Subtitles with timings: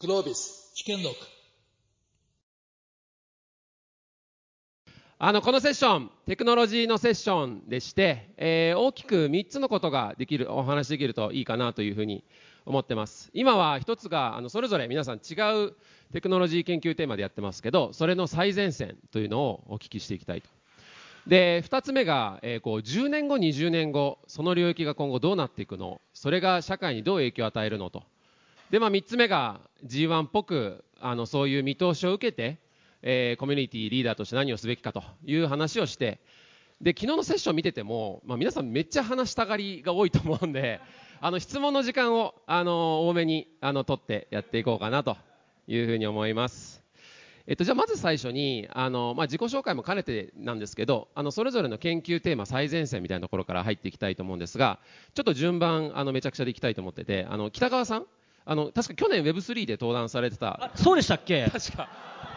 [0.00, 1.16] グロービス試験録。
[5.18, 12.22] あのこのセッションテクノロジーのセッションでして、えー大きく3つのことができるお話しできるといいかなというふうに
[12.64, 13.30] 思ってます。
[13.34, 15.34] 今は1つがあのそれぞれ皆さん違
[15.66, 15.74] う
[16.12, 20.48] テクノロジー研究テーマでやってますけどそれの最前線というのをお聞きしていきたいと。
[21.26, 28.04] で2つ目が、えーこう10年後20年後その領域が今後どうなっていくのそれが社会にどう影響を与えるのと
[28.70, 32.58] で、まあ、3つ目が G1 っぽくあのそういう見通しを受けて、
[33.02, 36.20] えーコミュニティリーダーとして何をすべきかという話をして
[36.80, 40.80] で昨日のセッション見てても、まあ、皆さんめっちゃ話したがりが多いと思うんで
[41.20, 45.16] あの質問の時間をあの多めにあの取ってやっていこうかなと
[45.66, 46.78] いうふうに思います。
[47.48, 54.78] えっと、じゃあまず最初にあの、まあ、自己紹介も兼ねてなんですけどあのそれぞれの研究テーマ最前線みたいなところから入っていきたいと思うんですが
[55.14, 58.06] ちょっと順番あのめちゃくちゃでいきたいと思っててあの北川さん
[58.50, 60.64] あの確か去年 Web3 で登壇されてた。
[60.64, 61.50] あそうでしたっけ？
[61.52, 61.86] 確か。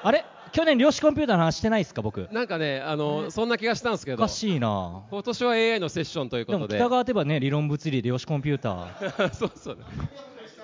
[0.04, 0.26] あれ？
[0.52, 2.28] 去年量子コンピューターの話してないですか僕？
[2.34, 4.16] なんかねあのそんな気がしたんですけど。
[4.16, 5.04] おかしいな。
[5.10, 6.58] 今年は AI のセッションというこで。
[6.58, 9.32] もとで北川といえばね理論物理量子コンピューター。
[9.34, 9.78] そうそう。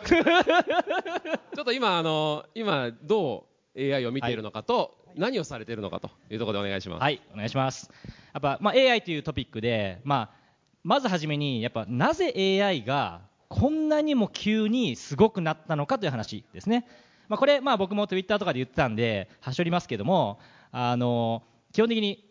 [0.05, 7.01] ちょっと今あの今どう AI を見ているのかと、何をされているのかというところでお願いします。
[7.01, 7.89] はいお願いします。
[8.33, 10.37] やっぱ、まあ、AI というトピックで、まあ、
[10.83, 16.85] まずはじめにやっぱなぜ AI がこんなにも急にすごくなったのかという話ですね、
[17.29, 20.39] まあ、これ、まあ、僕も Twitter とかで言ってたんではしょりますけども
[20.71, 22.25] あの基本的に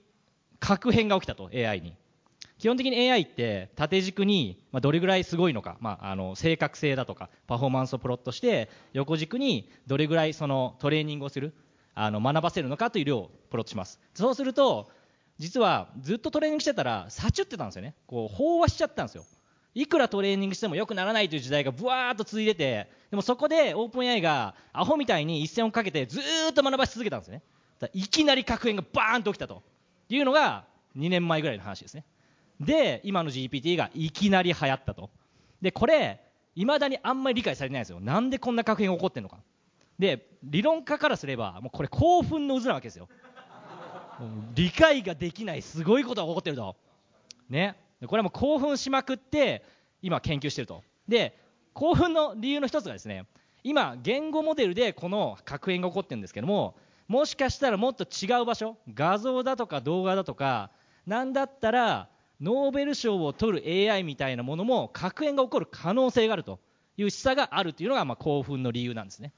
[0.61, 1.94] 核変が起きたと AI に。
[2.59, 11.53] 基本的に AI って縦軸にどれぐらいすごいのか、まあ、あの正確性だとかパフォーマンスをプロットして横軸にどれぐらいそのトレーニングをする
[11.94, 14.00] あの学ばせるのかという量をプロットします。
[14.14, 14.91] そうすると
[15.39, 17.94] 実はずっとトレーニングしてたらサチュってたんですよね。
[18.06, 19.25] こう飽和しちゃったんですよ。
[19.77, 27.43] いくらトレーニングしても良くならないという時代がぶわーっと続いててでもそこでオープン AI がアホみたいに一線をかけてずーっと学ばし続けたんですね。
[27.93, 29.63] いきなり確変がバーンと起きたと。
[30.09, 30.65] いうのが
[30.97, 32.05] 2年前ぐらいの話ですね。
[32.59, 35.11] で今の GPT がいきなり流行ったと。
[35.61, 36.21] でこれ
[36.55, 38.00] いまだにあんまり理解されてないんですよ。
[38.00, 39.37] なんでこんな確変が起こってるのか。
[39.99, 43.11] で理論家からすればもうこれ興奮の渦なわけですよ。
[44.55, 46.77] 理解ができないすごいことが起こってると。
[47.50, 47.77] ね。
[48.06, 49.65] これはもう興奮しまくって
[50.06, 50.84] 今研究してると。
[51.09, 51.37] で
[51.75, 53.27] 興奮の理由の一つがですね
[53.65, 56.77] 今言語モデルでこの確変が起こってるんですけども
[57.09, 60.71] もしかしたらもっと違う場所画像だとか動画だとか
[61.06, 62.09] なんだったら
[62.41, 66.61] ノーベル賞を取る AI みたいなものも確変が起こる可能性があると
[66.97, 69.33] いう示唆があるというのがまあ興奮の理由なんですね。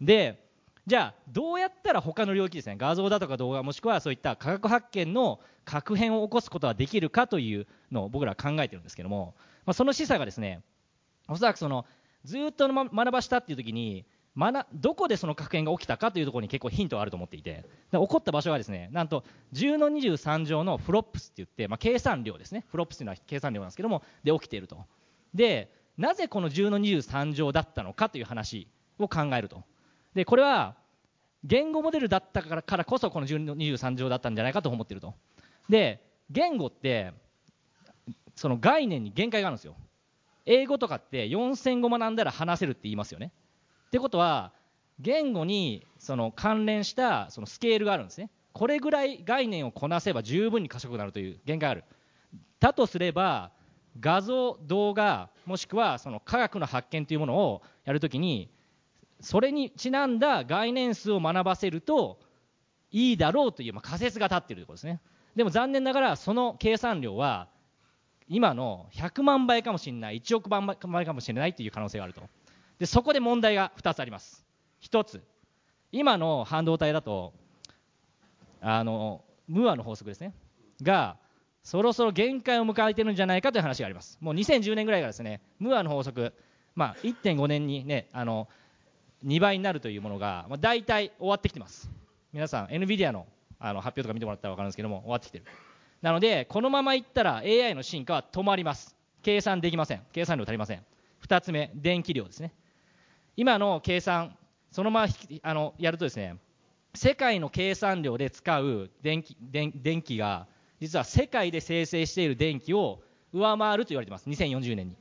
[0.00, 0.44] で
[0.86, 9.34] じゃあどうやったら他の領域ですね画像だとか動画もしくはそういった科学発見の確変を起こすことができるかというのを僕らは考えてるんですけども、
[9.66, 10.62] まあ、その示唆がですね
[11.28, 11.86] おそらくその
[12.24, 14.04] ずっと学ばしたっていう時に
[14.36, 22.64] 学どこでその確変が起きたかというところに結構ヒントがあると思っていてで起こった場所はですねなんと10の23乗のフロップスって言って、まあ、計算量ですね。
[22.70, 24.84] フロップスというのは計算量なんですけどもで起きていると。
[25.34, 28.66] でなぜこの10の23乗だったのかという話
[28.98, 29.62] を考えると。
[30.14, 30.74] でこれは
[31.44, 35.14] 言語モデルだったからからこそこの10の23乗だったんじゃないかと思っていると。
[35.68, 37.12] で言語って
[38.34, 39.76] その概念に限界があるんですよ。
[40.46, 43.32] 英語とかって4000語学んだら話せるって言いますよね。
[43.86, 44.52] ってことは
[45.00, 48.30] 言語にその関連したそのスケールがあるんですね。
[48.52, 51.84] これぐらい概念をこなせば十分に賢くなるという限界がある。
[52.60, 53.50] だとすれば
[54.00, 58.50] 画像動画もしくはその科学の発見というものをやるときに
[59.20, 62.18] それにちなんだ概念数を学ばせると
[62.90, 65.00] いいだろうというまあ仮説が立っているということですね。
[65.36, 67.48] でも残念ながらその計算量は
[68.28, 72.22] 今の100万倍かもしれない1億万倍かもしれないという可能性があると。
[72.78, 74.44] でそこで問題が2つあります。
[74.82, 75.22] 1つ
[75.92, 77.32] 今の半導体だと
[78.60, 80.34] あのムーアの法則ですね。
[80.82, 81.16] が
[81.62, 84.18] そろそろ限界を迎えているんじゃないかという話があります。
[84.20, 86.32] もう2010年ぐらいからですねムーアの法則、
[86.74, 88.48] まあ、1.5年にねあの
[89.24, 91.90] 2倍になるというものが、まあ、大体終わってきてます。
[92.32, 93.26] 皆さん NVIDIA の
[93.58, 95.44] あの発表とか見てもらったら分かるんですけども終わってきてる。
[96.04, 98.94] なのでこのままいったら AI の進化は止まります。
[99.22, 100.02] 計算できません。
[100.12, 100.82] 計算量足りません。
[101.26, 102.52] 2つ目電気量ですね。
[103.38, 104.36] 今の計算
[104.70, 105.12] そのまま
[105.42, 106.36] あのやるとですね
[106.94, 110.46] 世界の計算量で使う電気電電気が
[110.78, 113.00] 実は世界で生成している電気を
[113.32, 114.28] 上回ると言われています。
[114.28, 114.96] 2040年に。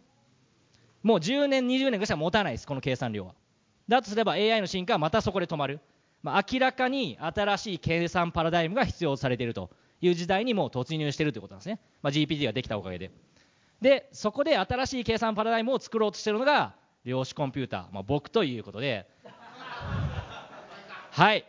[1.04, 3.34] もう10年20年ぐらいしか持たないですこの計算量は。
[3.90, 5.82] だとすれば AI の進化はまたそこで止まる、
[6.22, 9.70] まあ、明らかに新しい計算パラダイムが必要されていると。
[10.04, 13.12] いう時代にもう突入しているということなんですね、まあ、GPT ができたおかげで
[13.82, 19.08] でそこで新しい計算パラダイムを作ろうとしているのが量子コンピューター、まあ、僕ということで
[21.12, 21.46] はい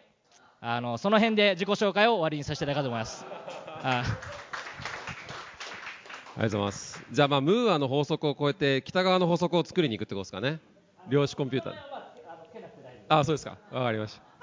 [0.60, 3.26] あのその辺で自己紹介を終わりにさせていただこうと思います
[3.82, 4.04] あ
[6.36, 7.04] ありがとうございます。
[7.12, 10.58] じゃあ、まあ、ムーアの法則を超えて、北側の法則を作りに行くってことですかね。
[11.08, 11.78] 量子コンピューターで。
[13.08, 13.56] あ、そうですか。
[13.70, 14.33] わかりました。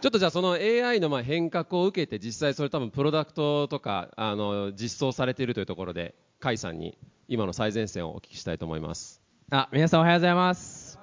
[0.00, 6.98] ちょっとじゃあ、その AI のまあ変革を受けて、実際それ多分プロダクトとか、あの、実装されているというところで、甲斐さんに
[7.28, 9.22] 今の最前線をお聞きしたいと思います。
[9.50, 10.98] あ、皆さんおはようございます。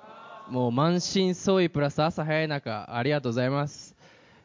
[0.49, 3.92] もう満身創痍プラス朝早い中、ありがとうございます。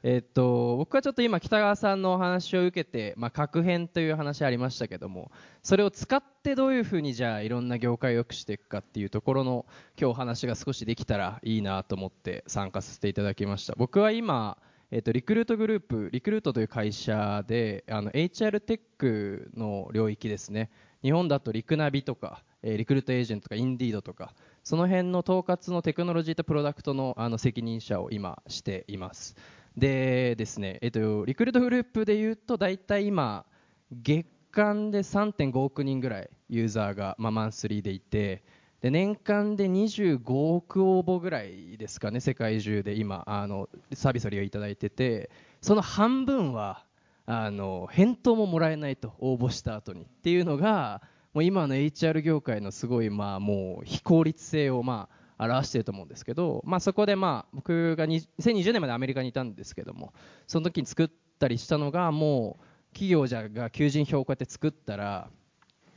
[0.02, 9.66] えっと、僕はちょっと今北川さんのお話を受けて、まあ、核変という話ありましたけども、それを使ってどういうふうにじゃあいろんな業界を良くしていくかっていうところの
[9.98, 13.74] 今日お話が少しできたらいいなと思って参加させていただきました。
[13.76, 14.58] 僕は今、
[14.90, 20.70] えっと、リクルートグループ、リクルートという会社で、あの、HR テックの領域ですね。
[21.02, 24.32] 日本だとリクナビとか、えーリクルートエージェントとか、インディードとか、
[24.64, 29.36] その辺の統括のテクノロジーとプロダクトのあの責任者を今しています。
[29.78, 33.46] でですね、えっと、リクルートグループで言うと、大体今、
[33.92, 38.42] 月間で3.5億人ぐらいユーザーが、まあ、マンスリーでいて、
[38.80, 45.30] で年間で25億応募ぐらいですかね、世界中で今、あのサービスを利用いただいてて、
[45.60, 46.84] その半分は
[47.26, 51.02] あの返答ももらえないと、応募した後にっていうのが、
[51.34, 60.12] もう今の HR 業界のすごい、まあ、もう非効率性を、まあ、表してると思うんですけど、まあ、そこで、まあ、僕が2020年までアメリカにいたんですけども、
[60.46, 65.30] その時に作ったりしたのが、もう企業じゃが求人票をこうやって作ったら、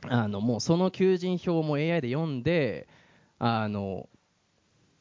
[0.08, 2.88] あのもうその求人票も AI で読んで、
[3.38, 4.08] あの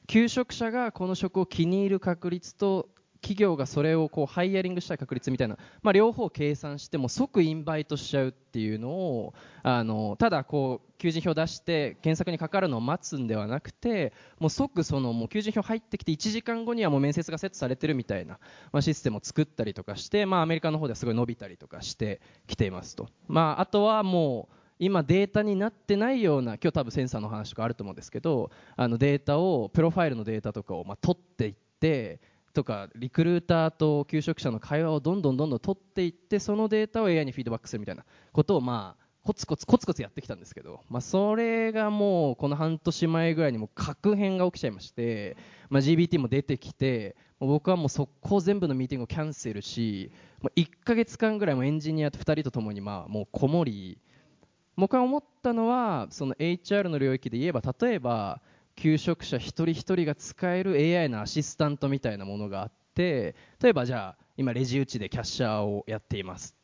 [0.08, 2.90] 求職者がこの職を気に入る確率と
[3.22, 9.34] 企業がそれをこうハイヤリングしたい確率みたいな、まあ、両方計算しても即インバイトしちゃうっていうのを
[9.64, 18.40] あのただこう求人票を出して検索にかかるのを待つんではなくてもう即そのもう求人票入ってきて1時間後にはもう面接がセットされてるみたいな、
[18.72, 32.20] まあ、システムを作ったりとかして、まあ、アメリカの方ではすごい伸びたりとかしてきていますと、まあ、あとはもう今データになってないような今日多分センサーの話とかあると思うんですけどあのデータをプロファイルのデータとかをまあ取っていって
[32.52, 45.38] とかリクルーターと求職者の会話をどんどんどんどん取っていってそのデータを AI にフィードバックするみたいなことをまあコツコツコツコツやってきたんですけど、まあ、それがもうこの半年前ぐらいにも確変が起きちゃいまして、
[45.70, 50.12] まあ、GBT も出てきて僕はもう速攻全部のミーティングをキャンセルし
[50.56, 54.00] 1ヶ月間ぐらいもエンジニアと2人とともにまあもうこもり
[54.76, 58.42] 僕が思ったのはその HR の領域で言えば例えば
[58.82, 66.56] 求職者一人一人が使える AI のアシスタントみたいなものがあって例えばじゃあ今レジ打ちでキャッシャーをやっています。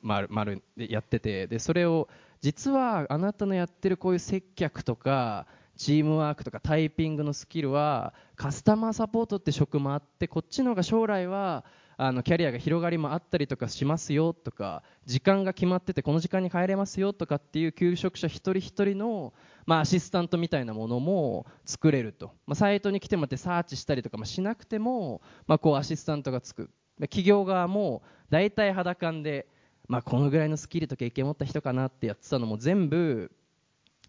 [0.00, 1.48] 丸丸でやってて。
[1.48, 2.08] でそれを
[2.40, 11.64] 実はあなたのやってるこういう接客とかチームワークとかタイピングのスキルはカスタマーサポートって職もあってこっちの方が将来は
[11.96, 19.32] あのキャリアが広がりもあったりとかしますよとか時間が決まっててこの時間に帰れますよとかっていう求職者一人一人の、
[19.66, 26.70] まあ、アシスタントみたいなものも作れると、まあ、サイトに来てもらってサーチしたりとかもしなくても、まあ、こうアシスタントがつく。
[27.00, 29.48] 企業側も大体肌感で、
[29.88, 33.32] まあ、このぐらいのスキルと経験を持った人かなってやってたのも全部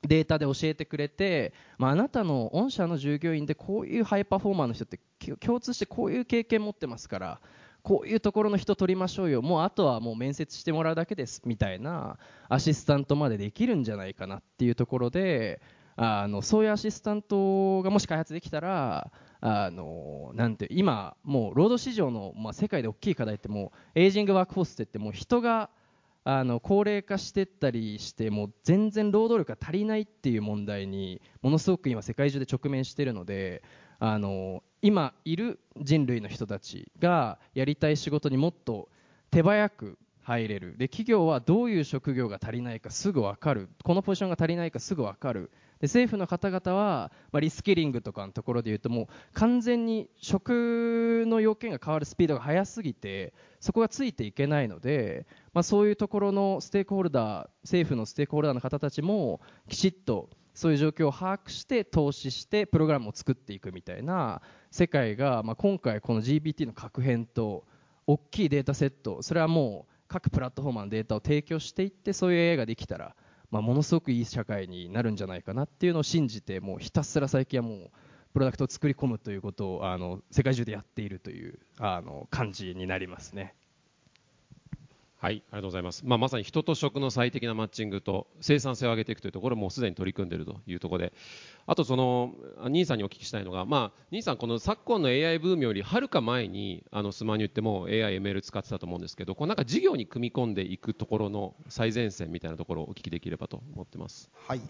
[0.04, 5.00] データで教えてくれて、まあ、あなたの御社の従業員でこういうハイパフォーマーの人って
[5.40, 7.42] 共通してこういう経験持ってますから
[7.86, 9.44] こういうところの人取りましょうよ。
[9.44, 12.18] もうあとはもう面接してもらうだけですみたいな
[12.50, 15.62] アシスタントまでできるんじゃないかなっていうところで
[15.96, 25.70] あのそういうアシスタントがもし開発できたらあのなんて今もう労働市場の、まあ、世界で大きい課題ってもう aging workforce って言ってもう人が
[26.24, 33.62] あの高齢化してったりしてもう全然労働力が足りないっていう問題にものすごく今世界中で直面しているので
[34.00, 38.90] あの今いる人類の人たちがやりたい仕事にもっと
[39.32, 40.76] 手早く入れる。
[40.78, 43.70] で企業はどういう職業が足りないかすぐ分かる。
[43.84, 45.52] このポジションが足りないかすぐ分かる。
[45.80, 67.66] で政府の方々は、まあ、リスキリングとかのところでいうともう完全に職の要件が変わるスピードが速すぎてそこがついていけないので、まあ、そういうところのステークホルダー政府のステークホルダーの方たちもきちっとそういう状況を把握して投資してプログラムを作っていくみたいな世界が、まあ、今回この GPT の確変と
[68.08, 73.16] 大きいデータセットそれはもう各プラットフォーマーのデータを提供していってそういう AI ができたら、
[73.52, 77.90] まあ、ものすごくいい社会になるんじゃないかなっていうのを信じてもうひたすら最近はもう
[78.34, 83.56] プロダクトを作り込むということをあの世界中でやっているというあの感じになりますね。
[85.18, 86.04] はい、ありがとうございます。
[86.06, 91.14] まあ、まさに人と食の最適なマッチングと生産性を上げていくというところもすでに取り組んでいるというところで、
[91.68, 104.30] あとその、兄さんにお聞きしたいのが、まあ、兄さんこの昨今の AI ブームよりはるか前に、あの、スマニュっても AI、ML 使ってたと思うんですけど、こうなんか事業に組み込んでいくところの最前線みたいなところをお聞きできればと思ってます。
[104.48, 104.62] はい、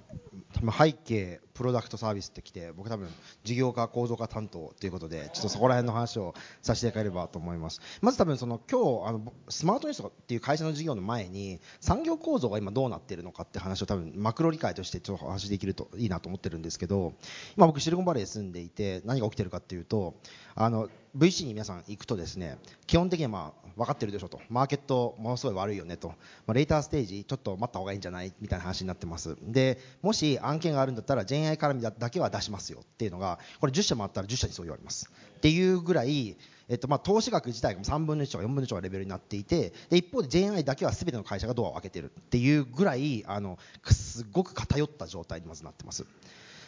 [0.54, 3.10] 多分背景、プロダクトサービスってきて、僕多分
[3.44, 7.82] 事業化、構造化担当ということで、ちょっとそこら辺の話をさせていただければと思います。
[8.02, 17.14] まず多分その今日あのスマートニュースっていう会社の事業の前に産業構造が今どうなっているのかって話を多分マクロ理解としてちょっと話できるといいなと思ってるんですけど、
[17.58, 20.16] 今僕シリコンバレーに住んでいて何が起きてるかっていうと、
[20.56, 22.58] あの VC に皆さん行くとですね、
[22.88, 29.38] 基本的にはまあ分かってるでしょと、マーケットものすごい悪いよねと、まあ、レーターステージちょっと待った方がいいんじゃないみたいな話になってます。
[29.42, 35.10] で、もし案件があるんだったら GenAI 絡みだけは出しますよっていうのが、これ10社もあったら10社にそう言われます。
[35.38, 36.36] っていうぐらい、
[36.68, 46.06] えっとまあ、投資額自体が3分の1とか4分の1とかレベルになっていてで一方で JNI だけは全ての会社がドアを開けてるっていうぐらいあのすごく偏った状態にまずなってます。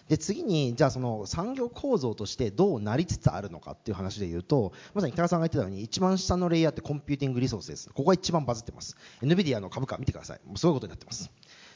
[0.10, 8.96] で次にじゃあその産業構造としてどうなりつつあるのかっていう話で言うとまさに北川さんが言ってたように一番下のレイヤーってコンピューティングリソースですここが一番バズってます。
[9.22, 10.40] NVIDIA の株価見てください。
[10.46, 11.32] もうそういうことになってます。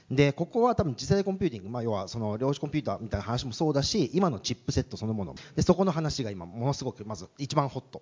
[0.09, 5.35] でここは多分次世代コンピューティング、まあ、要はその量子コンピューターみたいな話もそうだし今のチップセットそのもの。
[5.55, 8.01] でそこの話が今ものすごくまず一番ホット。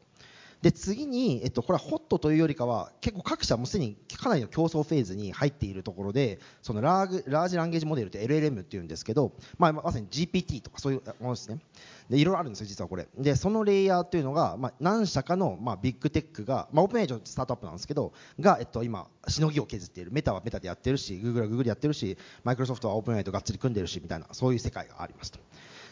[0.62, 11.60] で次に、えっと、これはホットというよりかは結構各社もすでにかなりの競争フェーズに入っているところでその lar large language model って LLM っていうんですけど、まあ、まさに GPT とかそういうものですね。
[12.10, 13.08] でいろいろあるんですよ実はこれ。
[13.18, 20.12] でそのレイヤーというのが、まあ、何社かの、まあ、ビッグテックが、まあ、 OpenAI のスタートアップなんですけどが、えっと、今しのぎを削っている。
[20.12, 25.40] メタはメタでやってるしグーグルはグーグルでやってるしマイクロソフトは OpenAI とがっつり組んでるしみたいなそういう世界がありますと。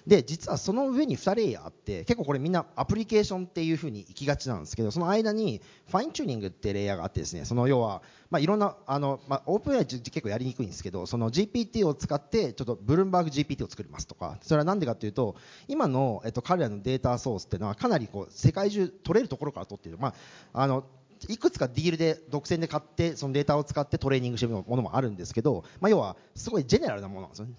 [0.08, 15.36] で実はその上に2レイヤーあって結構これみんなアプリケーションっていう風に行きがちなんですけどその間にファインチューニングってレイヤーがあってですねその要はまあいろんなあのまあオープン AI って結構やりにくいんですけどその GPT を使ってちょっとブルームバーグ GPT を作りますとかそれはなんでかというと
[15.68, 20.14] 今のえっと彼らのデータソースっていうのはかなりこう世界中取れるところから取っているま
[20.54, 20.86] ああの
[21.28, 27.54] いくつかディールで独占で買ってそのデータを使ってトレーニングしてるものもあるんですけど、まあ、要はすごいジェネラルなものなんですよね。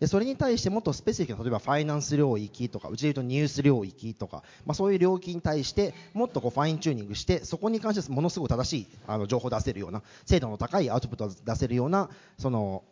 [0.00, 12.84] でそれに対してもっとスペシフィックな例えばファイナンス領域とかうちで言うとニュース領域とか、まあ、そういう領域に対してもっとこうファインチューニングしてそこに関してものすごく正しいあの情報を出せるような精度の高いアウトプットを出せるようなその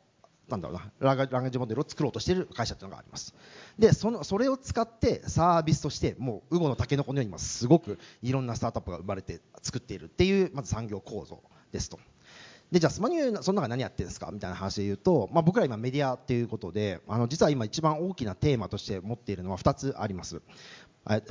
[0.48, 3.34] なんだろうな Large Language Model を作ろうとしている会社というのがあります。
[3.78, 11.42] でそのそれを使ってサービスとしてもう雨後のタケノコのように今すごくいろんなスタートアップが生まれて作っているっていうまず産業構造
[11.72, 11.98] ですと。
[12.72, 20.40] でじゃあスマニューその中で何やってるんですかみたいな話で言うと、まあ、僕ら今メディアっていうことであの実は今一番大きなテーマとして持っているのは2つあります。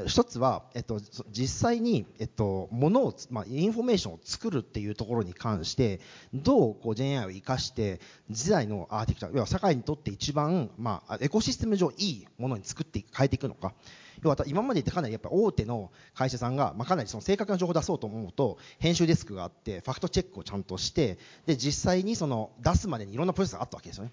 [0.06, 1.00] 一つは、えっと、
[1.32, 6.02] 実際に、えっと、ものを、まあ、インフォメーションを作るっていうところに関して
[6.34, 13.74] どうこう GenAI を生かして時代のアーティクチャ要は社会にとって一番、まあ、エコシステム上いいものに作って変えていくのか。
[14.24, 24.12] 要は今までってかなりやっぱ大手の会社さんが、まあ、かなりその正確な情報を出そうと思うと編集デスクがあってファクトチェックをちゃんとしてで実際にその出すまでにいろんなプロセスがあったわけですよね。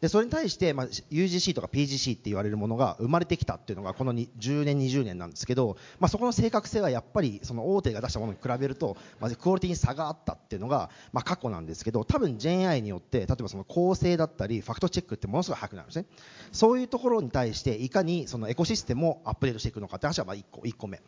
[0.00, 16.06] でそれに対して、まあ、UGC とか PGC って言われるものが生まれてきたっていうのがこの10年20年なんですけど、まあ、そこの正確性はやっぱりその大手が出したものに比べると、まずクオリティに差があったっていうのが、まあ、過去なんですけど多分 GenAI によって例えばその構成だったりファクトチェックってものすごい早くなるんですね。
[16.52, 21.00] そういうところに対していかにそのエコシステムをアップデートしていくのかって話はまあ 1, 個1個目。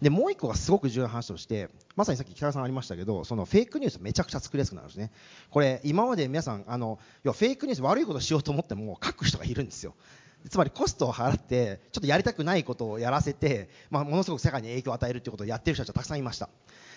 [0.00, 5.10] でもう1個がすごく重要な話としてまさにさっき北川さんありましたけどそのフェイクニュースめちゃくちゃ作りやすくなるんですね。
[5.50, 9.94] これ今まで皆さんあの要はフェイクニュース悪いことしようと思っても書く人がいるんですよ。
[10.50, 16.48] つまりコストを払ってちょっとやりたくないことをやらせて、まあ、ものすごく世界に影響を与えるということをやってる人たちはたくさんいました。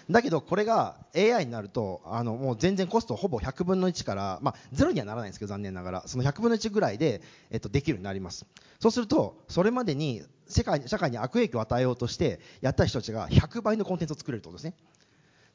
[0.10, 6.04] だけどこれが AI になるとあのもう全然コストほぼ100分の1から、まあ、ゼロにはならないんですけど残念ながら。
[6.08, 8.46] その100分の1ぐらいで、えっと、できるようになります。
[8.80, 14.78] そうするとそれまでに世界社会に悪影響を与えようとしてやった人たちが100倍のコンテンツを作れるということですね。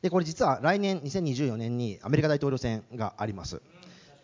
[0.03, 3.61] でこれ実は来年2024年にアメリカ大統領選があります。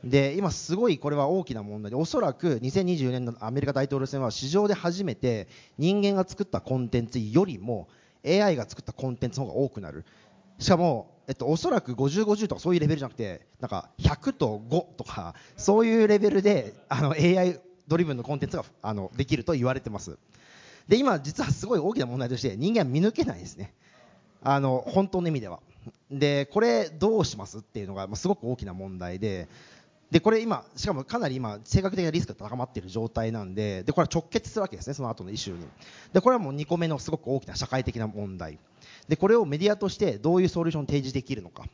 [0.04, 7.88] で今すごいこれは大きな問題でおそらく2024年のアメリカ大統領選は史上で初めて人間が作ったコンテンツよりも
[8.25, 10.05] AI が作ったコンテンツの方が多くなる。
[10.59, 20.19] しかも、えっと、おそらく50、50とかそういうレベルじゃなくてなんか100と5とかそういうレベルであの AI ドリブンのコンテンツがあのできると言われてます。
[20.89, 23.73] で今実はすごい大きな問題として人間は見抜けないですね。
[24.43, 25.61] あの本当の意味では。
[26.11, 29.49] でこれどうしますっていうのがすごく大きな問題で
[30.11, 35.67] でこれ今しかもかなり今性格的なリスクが高まっている状態なんででこれは直結するわけですねその後のイシューに。
[36.12, 38.59] でこれはもう2個目のすごく大きな社会的な問題。
[39.09, 41.64] でこれをメディアとしてどういうソリューションを提示できるのか。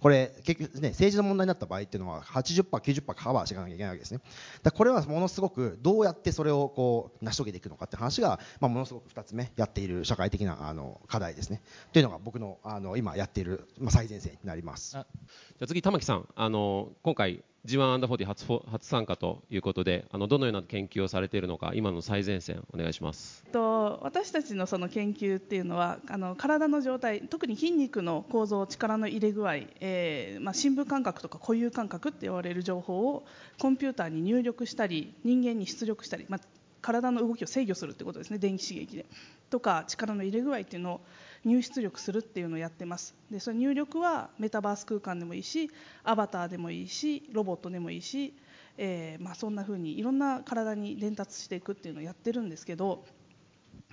[0.00, 4.20] これ結局ね政治の問題になった場合っていうのは 80%90% カバーしていかなきゃいけないわけですね。
[4.62, 11.62] だこれはものすごくどうやってそれをこう成し遂げていくのかって話が、まあ、ものすごく2つ目やっている社会的なあの課題ですね。
[11.92, 14.92] というのが僕のあの今やっている、まあ、最前線になります。
[14.92, 16.28] じゃ次玉木さん。
[16.34, 23.44] あの今回 G1 アンダー40初初参加ということであのどのような研究をされているのか今の最前線お願いします。
[23.52, 33.26] と私たちのその研究っていうのはあの体の状態特に筋肉の構造力の入れ具合、えーまあ、深部感覚とか固有感覚って言われる情報を
[33.58, 36.40] コンピューターに入力したり人間に出力したり、まあ、
[36.80, 39.06] 体の動きを制御するってことですね電気刺激で。
[39.50, 41.00] とか力の入れ具合っていうのを
[41.46, 43.14] 入出力するっていうのをやってます。
[43.30, 45.70] でその入力はメタバース空間でもいいし
[46.02, 48.34] アバターでもいいしロボットでもいいし、
[48.76, 53.04] えーまあ、そんな風にいろんな体に伝達していくっていうのをやってるんですけど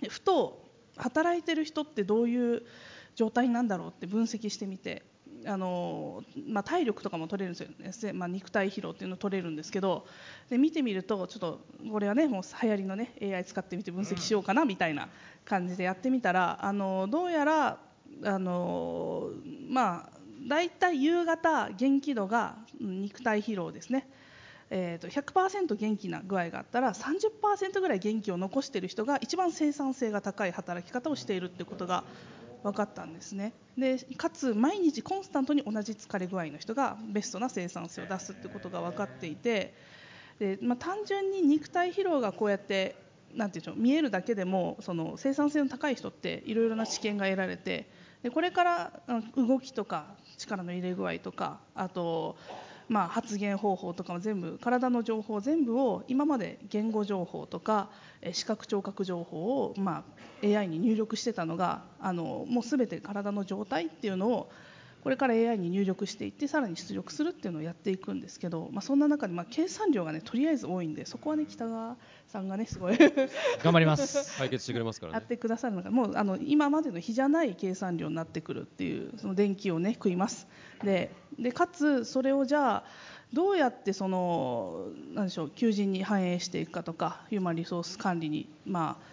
[0.10, 0.66] ふと
[0.98, 2.64] 働いてる人ってどういう
[3.16, 5.04] 状態なんだろうって分析してみて
[5.46, 8.14] あのまあ、体力とかも取れるんですよ、ね。
[8.14, 10.06] まあ、肉体疲労っていうのを取れるんですけど
[10.50, 15.10] で見てみるとちょっとこれはねもう流行りのね AI 使ってみて分析しようかなみたいな
[15.46, 17.78] 感じでやってみたらあのどうやら
[18.24, 19.30] あの
[19.70, 20.10] まあ
[20.48, 24.08] 大体夕方元気度が肉体疲労ですね。
[24.76, 32.04] えー、と100%元気な具合があったら30%ぐらい元気を残している人が一番生産性が高い働き方をしているということが
[32.64, 33.54] 分かったんですね。
[33.78, 39.74] でかつ毎日コンスタントに同じ疲れ具合の人がベストな生産性を出すってことが分かっていて
[40.40, 42.96] で、まあ、単純に肉体疲労がこうやって
[43.34, 47.90] なんていうの見えるだけでもその生産性の高い人っていろいろな知見が得られて
[48.22, 48.92] でこれから
[49.36, 52.38] 動きとか力の入れ具合とかあと
[52.90, 57.90] まあ、発言方法とかも全部体の情報全部を今まで言語情報とか
[58.32, 60.04] 視覚聴覚情報を、ま
[60.44, 64.52] あ、AI に入力してたのがあのもう全て体の状態っていうのを
[65.04, 72.98] これから AI に入力していってさらに出力するっていうのをやっていくんですけど、まあ、そんな中でまあ計算量がねとりあえず多いんでそこはね北川さんがねすごい
[73.62, 74.32] 頑張ります。
[74.40, 80.48] 解決してくれますから、ね、やってくださるのがもうあの今までの比じゃない計算量になってくるっていうその電気をね食います。
[80.82, 82.84] ででかつそれをじゃあ
[83.34, 89.13] どうやってそのなんでしょう求人に反映していくかとかヒューマンリソース管理にまあ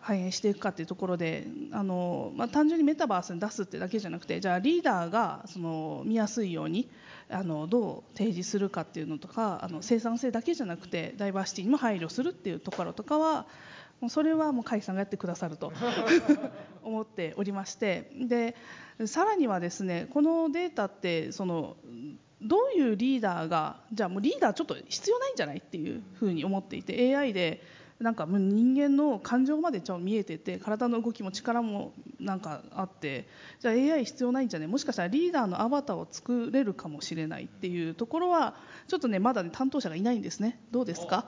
[0.00, 6.88] 反映していくかというところであの、まあ、単純にメタバースに出すってだけじゃなくてじゃあリーダーがその見やすいように
[7.28, 13.46] あのどう提示するかっていうのとかあの生産性だけじゃなくてダイバーシティにも配慮するっていうところとかは
[14.00, 15.72] もうそれはもう甲斐さんがやってくださると
[16.82, 18.56] 思っておりましてで
[19.06, 21.76] さらにはですねこのデータってその
[22.42, 27.62] どういうリーダーがじゃあもうリーダーちょっと必要ないんじゃないっていうふうに思っていて AI で
[28.00, 33.28] なんか人間の感情までちゃ見えてて体の動きも力もなんかあって
[33.60, 34.66] じゃあ AI 必要ないんじゃね？
[34.66, 38.54] もしかしたらリーダーのアバターを作れるかもしれないっていうところは
[38.88, 40.60] ちょっとねまだね担当者がいないんですね。
[40.70, 41.26] どうですか？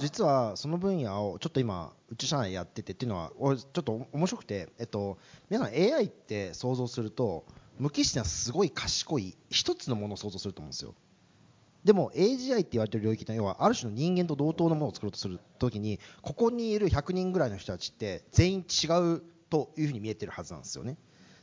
[0.00, 5.16] 実はその分野をちょっと今うち社内やっててっていうのはちょっと面白くて、えっと、
[5.48, 7.44] 皆さん AI って想像すると
[7.78, 10.94] 無機質なすごい賢い一つのものを想像すると思うんですよ
[11.84, 20.96] でも AGI って言われてる領域の要はある種の人間と同等のものを作ろうとするときにここにいる100人ぐらいの人たちって全員違うというふうに見えてるはずなんですよね。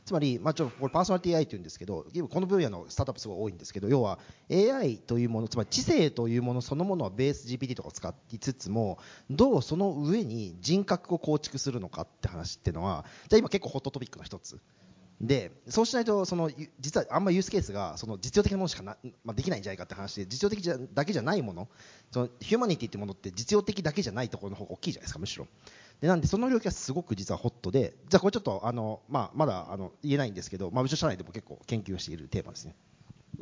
[0.08, 4.18] つまり、まあ、ちょこれパーソナリティ AI というんですけどこの分野のスタートアップすごい多いんですけど要は
[4.50, 8.98] AI というものつまり知性というものそのものはベース GPT とかを使いつつも
[9.28, 14.58] どうその上に人格を構築するのかって話っていうのはじゃ今結構ホットトピックの一つ。
[15.20, 21.68] でそうしないとその実はあんまりユースケースがその実用的なものしかな、まあ、できないんじゃないかって話で実用的じゃだけじゃないもの。
[22.12, 25.48] そのヒューマニティってものって実用的だけじゃないところの方が大きいじゃないですかむしろ。
[26.00, 32.76] でなんでその領域はすごく実はホットでじゃあこれちょっとあの、まあ、まだあの言えないんですけど、まあ、うちの社内でも結構研究しているテーマですね。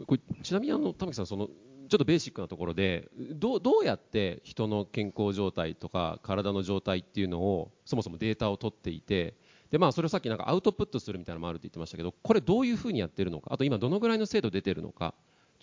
[0.07, 1.49] これちなみにあの玉木さんその
[1.89, 9.35] ちょっとベーシックなところでどうどうやって人の健康状態とか体の状態っていうのをそもそもデータを取っていて
[9.71, 15.15] でまあ、それをさっきなんかアウトプットするみたいなのもあるって言ってましたけどこれどういうふうにやってるのかあと今どのぐらいの精度出てるのか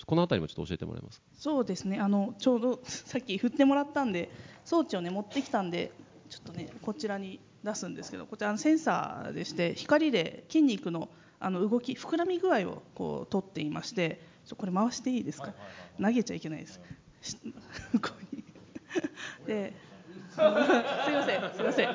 [0.05, 1.99] この辺りもちょっと教えてもらえますそうですね。
[1.99, 4.29] あのちょうどさっき振ってもらったんで
[4.65, 5.91] 装置をね持ってきたんで
[6.29, 14.21] ちょっとねこちらに出すんですけどこちらのセンサーでして光で筋肉のあの動き膨らみ具合をこう取っていまして
[14.57, 15.53] これ回していいですか、
[16.01, 16.81] 投げちゃいけないです。
[18.01, 18.43] こうに。
[19.45, 19.73] で
[20.33, 21.89] すいませんすいません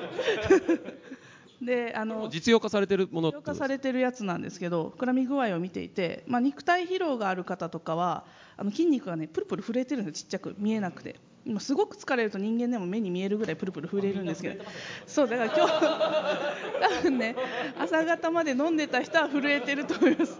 [1.62, 8.24] であの実用化されてるもの実用化されてるやつなんですけど膨らみ具合を見ていて、まあ、肉体疲労がある方とかは
[8.56, 10.54] あの筋肉がねプルプル震えてるんですちっちゃく。
[10.58, 11.16] 見えなくて。
[11.46, 14.64] 今すごく疲れると人間でも目に見えるぐらいプルプル震えるんですけど。
[15.06, 15.72] そうだから今日
[16.98, 17.36] 多分ね
[17.78, 20.38] 朝方まで飲んでた人は震えてると思います。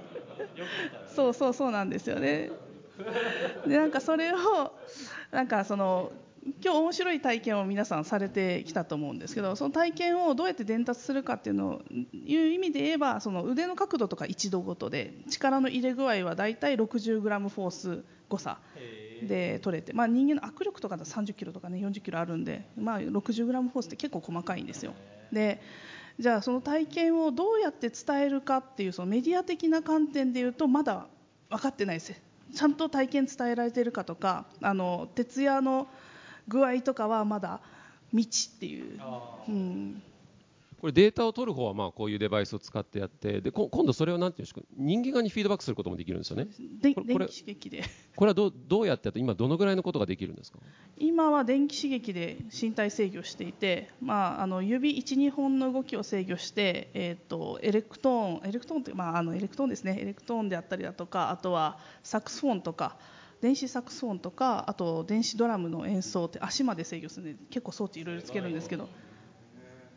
[1.15, 2.51] そうそうそうなんですよね。
[3.67, 4.37] でなんかそれを
[5.31, 6.13] なんかその
[6.63, 18.59] 今日面白い体験を皆さんされてきたと思うんですけどその体験をどうやって伝達するかっていうのをいう意味で言えばその腕の角度とか1度ごとで力の入れ具合はだいたい 60g フォース誤差
[19.23, 24.95] で取れて、まあ、人間の握力とかだと30キロとかね40キロあるんで、まあ、60g フォースって結構細かいんですよ。
[25.33, 25.61] で
[26.19, 31.07] じゃあその体験をどうやって伝えるかっていうそのメディア的な観点で言うとまだ
[31.49, 32.21] 分かってないです。
[32.55, 35.87] ちゃんと体験伝えられてるかとかあの徹夜の
[36.49, 37.61] 具合とかはまだ
[38.11, 39.01] 未知っていう、
[39.49, 40.03] うん、
[40.81, 46.47] これデータを取る方はまあこういうデバイスを使ってやってでこ今度それをなんていうんですか人間側にフィードバックすることもできるんですよね。
[46.81, 47.85] でこれこれ電気刺激で。
[48.17, 50.59] これはどうどうやってやって今どのぐらいのことができるんですか？
[50.97, 59.99] 今は電気刺激で身体制御していて、まあ、あの指12本の動きを制御して、えー、とエレクトーンエレクトーンって、まあ、あのエレクトーンですね。
[60.01, 62.97] エレクトーンであったりだとかあとはサックスフォンとか
[63.41, 68.89] 電子サックスフォンとかあと電子ドラムの演奏って足まで制御するんで結構装置いろいろつけるんですけど。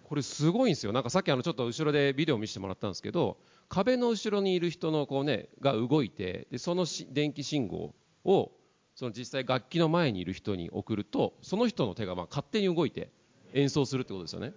[0.04, 0.92] これすごいんですよ。
[0.92, 3.38] なんかさっきあのちょっと後ろでビデオ見せてもらったんですけど
[3.70, 8.52] 壁の後ろにいる人のこうねが動いてでそのし電気信号を
[8.94, 13.10] その実際楽器の前にいる人に送るとその人の手がまあ勝手に動いて
[13.54, 14.52] 演奏するってことですよね。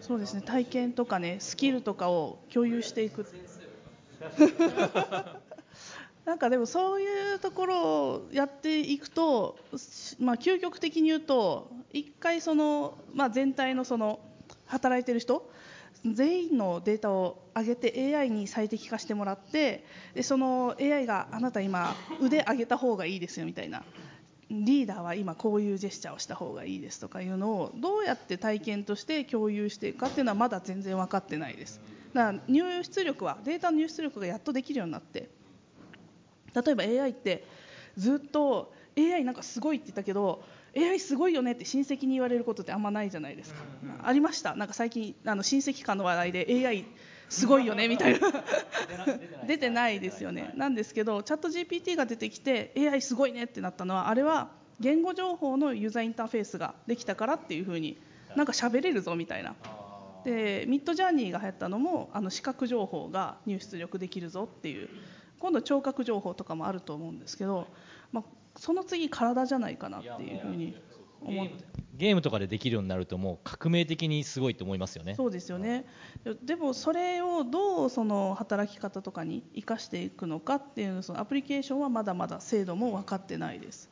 [0.00, 0.42] そうですね。
[0.42, 3.24] 体験とかねスキルとかを共有していく
[6.26, 9.56] なんかでもそういうところをやっていくと、
[10.18, 14.18] まあ、究極的に言うと一回その、まあ、全体のその
[14.66, 15.48] 働いてる人
[16.04, 19.84] 全員のデータを上げて AI に最適化してもらって
[20.14, 23.84] でその AI があなた今腕上げた方がいいですよみたいな。
[24.48, 31.80] リーダーは今こういうジェスチャーをした方がいいですとかいうのをどうやって体験として共有していくかっていうのはまだ全然分かってないです。
[32.12, 35.28] だから入出力はデータの入出力がやっとできるようになって
[36.64, 37.44] 例えば AI って
[37.96, 40.42] ずっと AI なんかすごいって言ったけど
[40.76, 43.60] AI すごいよねって親戚に言われることってあんまないじゃないですか、
[44.02, 44.54] ありました？
[44.54, 46.84] なんか最近あの親戚間の話題で AI
[47.28, 48.28] すごいよねみたいな。
[49.46, 50.00] 出てない。
[50.00, 50.52] ですよね。
[50.54, 57.96] なんですけどチャット GPT が出てきて AI すごいねってなったのはあれは言語情報のユーザーインターフェースができたからっていう風に
[58.36, 59.54] なんか喋れるぞみたいな。
[60.24, 64.88] でミッドジャーニーが流行ったのもあの視覚情報が入出力できるぞっていう
[65.38, 67.66] 今度聴覚情報とかもあると思うんですけど、
[68.12, 68.24] まあ、
[68.56, 70.76] その次体じゃないかなっていうふうに
[71.20, 75.14] 思ってゲームとかでできるようになるともう革命的にすごいと思いますよね。
[75.14, 75.86] そうですよね。
[76.42, 83.90] でもそれをどうその働き方とかに生かしていくのかっていうそのアプリケーションはまだまだ精度も分かってないです。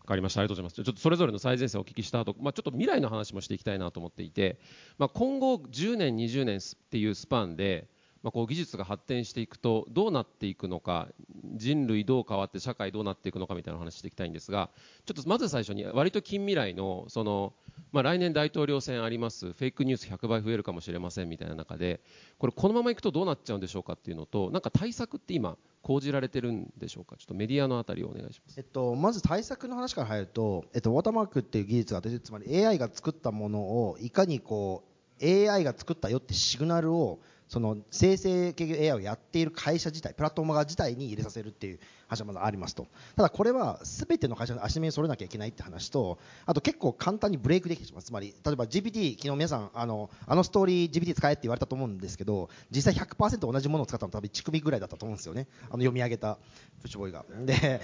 [0.00, 0.40] わかりました。
[0.40, 0.84] ありがとうございます。
[0.84, 4.60] ちょっとそれぞれの最前線をお聞きした後、まあちょっと未来の話もしていきたいなと思っていて、
[4.98, 7.88] まあ、今後10年20年っていうスパンで
[8.22, 11.08] まあ、こう技術が発展していくとどうなっていくのか
[11.54, 14.70] 人類どう変わって社会どうなっていくのかみたいな話していきたいんですが
[15.06, 17.54] ちょっとまず最初に割と近未来のその、
[17.92, 22.00] まあ、来年大統領選ありますフェイクニュース100倍増えるかもしれませんみたいな中で
[22.38, 27.16] これこのままいくとどうなっちゃうんでしょうかっていうのとなんか対策って今講じられてるんでしょうか？
[27.16, 28.58] ちょっとメディアのあたりをお願いします。
[28.58, 34.84] えっと、まず対策の話から入ると、えっと、ウォーターマークっていう技術が出てつまり AI が作ったものをいかにこ
[35.22, 37.18] う AI が作ったよってシグナルを
[37.50, 42.86] その生成系 AI をやっている会社自体プラットフォーム側自体に入れさせるっていう話はまだありますと。
[43.16, 48.02] ただこれは全ての会社の足並みを揃えなきゃいけないって話とあと結構簡単にブレイクできてしまう。
[48.04, 55.48] つまり例えば GPT 昨日皆さんあのあのストーリー GPT 使えって言われたと思うんですけど実際100%同じものを使ったの多分1組ぐらいだったと思うんですよね。
[55.62, 56.38] あの読み上げた
[56.82, 57.24] プッシュボーイが。
[57.44, 57.80] で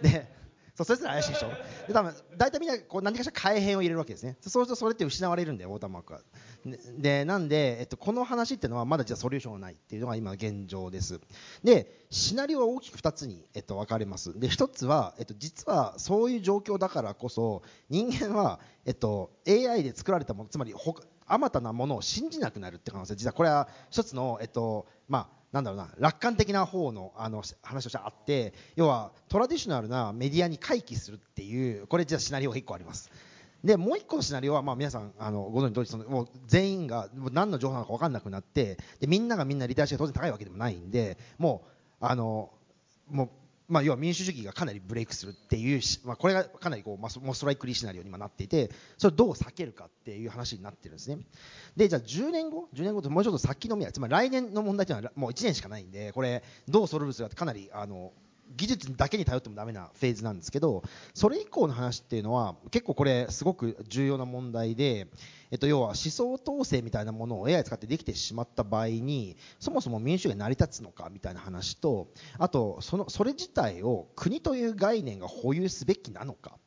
[0.00, 0.47] で
[0.78, 1.48] そうそれぞれ怪しいでしょ
[1.88, 4.36] で多分大体みんなこう何かしら改変を入れるわけですね。
[4.40, 6.20] そうするとそれって失われるんでウォーターマークは。
[6.98, 11.20] でなんで、えっと、この話っていうのはまだじゃソリューションがないっていうのが今の現状です。
[11.64, 14.38] でシナリオは大きく2つに、えっと、分かれます。
[14.38, 20.94] で1つは、えっと、実はそういう状況だからこそ人間は、えっと、AI で作られたものつまりほ
[21.26, 33.10] あまたなものを信じなくなるって可能性実はこれは一つの、えっとまあ、なんだろうな楽観的な方のあの話としてあって要はトラディショナルなメディアに回帰するっていうこれ実はシナリオが1個あります。
[33.64, 41.64] でもう1個のシナリオは、まあ、皆さんあのご存知の通りそのもう全員が何の情報なのか分かんなくなってでみんながみんなリテラシーが当然高いわけでもないんでも
[42.00, 42.50] うあの
[43.10, 43.30] もう
[43.68, 51.18] まあ、要は民主主義がかなりブレイクするっていうし、まあ、これがかなりこう、まあ、モストライクリーシナリオに今なっていてそれをどう避けるかっていう話になってるんですね。
[51.76, 53.92] でじゃあ10年後？10年後ともうちょっと先の未来。
[53.92, 58.12] つまり来年の問題というのはもう1年しかないんでこれどうソルブするかってかなりあの
[58.56, 60.82] 技術だけに頼ってもダメなフェーズなんですけど
[61.14, 65.08] それ以降の話っていうのは結構これすごく重要な問題で、
[65.50, 72.08] えっと、要は思想統制みたいなものを AI 使ってできてしまった場合にそもそも民主主義が成り立つのかみたいな話と
[72.38, 76.58] あとそのそれ自体を国という概念が保有すべきなのか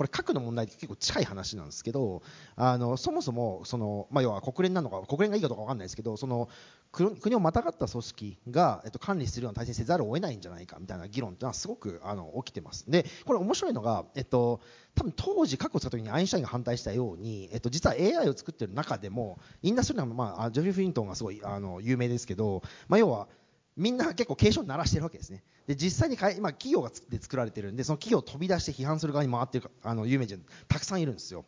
[0.00, 2.22] これ核の問題って結構近い話なんですけど
[2.56, 6.48] あのそもそもその、まあ、要は国連なのか国連がいいかどうか分かんないですけどその
[6.90, 14.62] 国をまたがった組織が、えっと、管理するような体制にせざるを得ないんじゃないかみたいな議論というのはすごくあの起きてますでこれ面白いのが、えっと、
[14.94, 23.28] 多分当時核を使った時にアインシュタインが反対したように、えっと、実は AI を作ってる中でもインダストリーの、まあ、ジョフィー・フィントンがすごいあの有名ですけど、まあ、要は
[23.76, 25.42] みんな結構警鐘を鳴らしてるわけですね。
[25.70, 31.44] で実際にか、今企業がで作られてるんでその企業を飛び出して批判する側に回ってるあの有名人たくさんいるんですよ。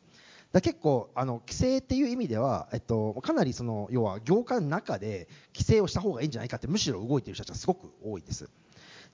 [0.52, 8.48] だ結構あの規制っていう意味では、えっと、かなりその要は業界の中で規制をした方がいいんじゃないかってむしろ動いている人たちがすごく多いです。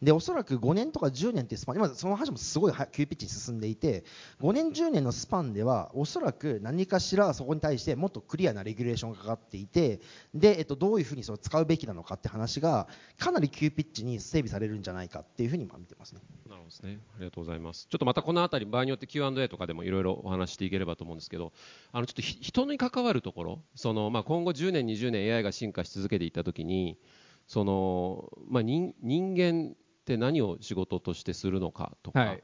[0.02, 4.04] でおそらく5年とか10年っていうスパン今その話もすごい急ピッチに進んでいて
[4.40, 10.00] 5年10年のスパンではおそらく何かしらそこに対してもっとクリアなレギュレーションがかかっていて
[10.34, 12.86] で、えっと、どういうふうにそれ使うべきなのかって話が
[13.18, 16.20] かなり急ピッチに整備されるんじゃないかっていうふうに見てますね。
[16.48, 17.00] なるほどですね。
[17.16, 17.86] ありがとうございます。
[17.90, 21.52] ちょっとまたこのあたり場合によって Q&A とかでもいろいろお話していければと思うんですけど、
[21.92, 26.98] あのちょっと人に関わるところ、そのまあ今後10年20年 AI が進化し続けていったときに、
[27.46, 29.74] そのまあ人人間
[30.08, 32.42] って何を仕事としてするのかとか、はい、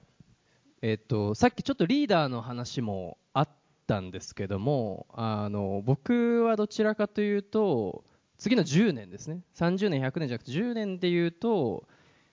[0.83, 3.48] え、っとさっきちょっとリーダーの話もあっ
[3.87, 8.05] たんですけどもあの僕はどちらかというと
[8.37, 9.40] 次の10年ですね。
[9.55, 11.88] 30年100年じゃなくて10年でいうと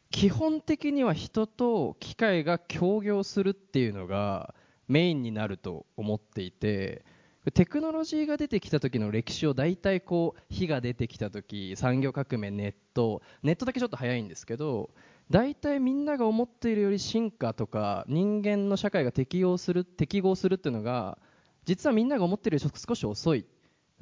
[0.09, 4.53] 基本的には人と機械が協業するっていうのが
[4.89, 7.05] メインになると思っていて
[7.53, 14.91] テクノロジーが出てきた時の歴史を大体こう火が出てきた時産業革命ネットネットだけちょっと早いんですけど
[15.31, 21.17] 大体みんなが思っているより進化とか人間の社会が適応する適合するっていうのが
[21.63, 23.45] 実はみんなが思っているより少し遅い。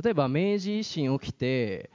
[0.03, 1.91] 例えば明治維新起きて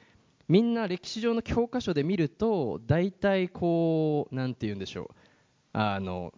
[0.46, 5.08] みんな歴史上の教科書で見ると大体こう何て言うんでしょう。
[5.72, 6.32] あの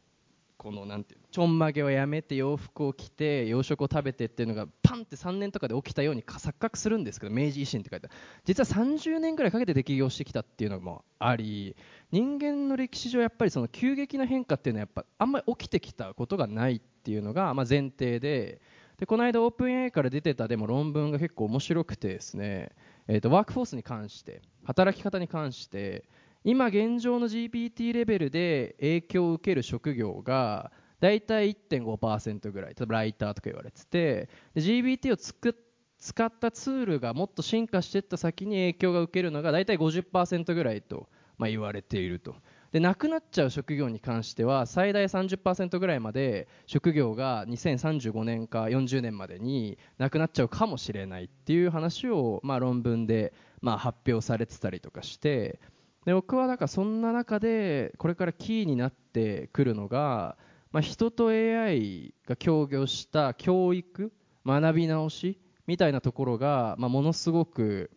[0.57, 8.17] このなんてちょんまげをやめて洋服を着て洋食を食べてっていうのがパンって3年とかで起きたように錯覚するんですけど明治維新って書いてある。
[8.47, 11.77] 実は30年ぐらいかけて適合してきたっていうのもあり
[12.11, 18.63] 人間の歴史上やっぱりその急激な変化っていうのはやっぱあんまり起きてきたことがないっていうのがま前提で
[18.97, 22.71] でこの間オープン a から出てたでも論文が結構面白くてですね、
[23.09, 26.07] えー、とワークフォースに関して働き方に関して
[26.45, 42.35] 今現状の GPT レベルで影響を受ける職業が大体1.5%ぐらい例えばライターとか言われてて GBT を使ったツールがもっと進化していった先に影響が受けるのが大体50%ぐらいと、まあ、言われていると。
[42.73, 53.33] でなくなっちゃう職業に関しては最大30%ぐらいまで職業が2035年か40年までになくなっちゃうかもしれないっていう話を、まあ、論文で、
[53.63, 55.61] まあ、発表されてたりとかして
[56.05, 60.37] で僕はだかそんな中でこれからキーになってくるのが
[60.77, 64.13] まあ、人と AI が協業した教育
[64.45, 67.91] 学び直しみたいなところが、まあ、ものすごく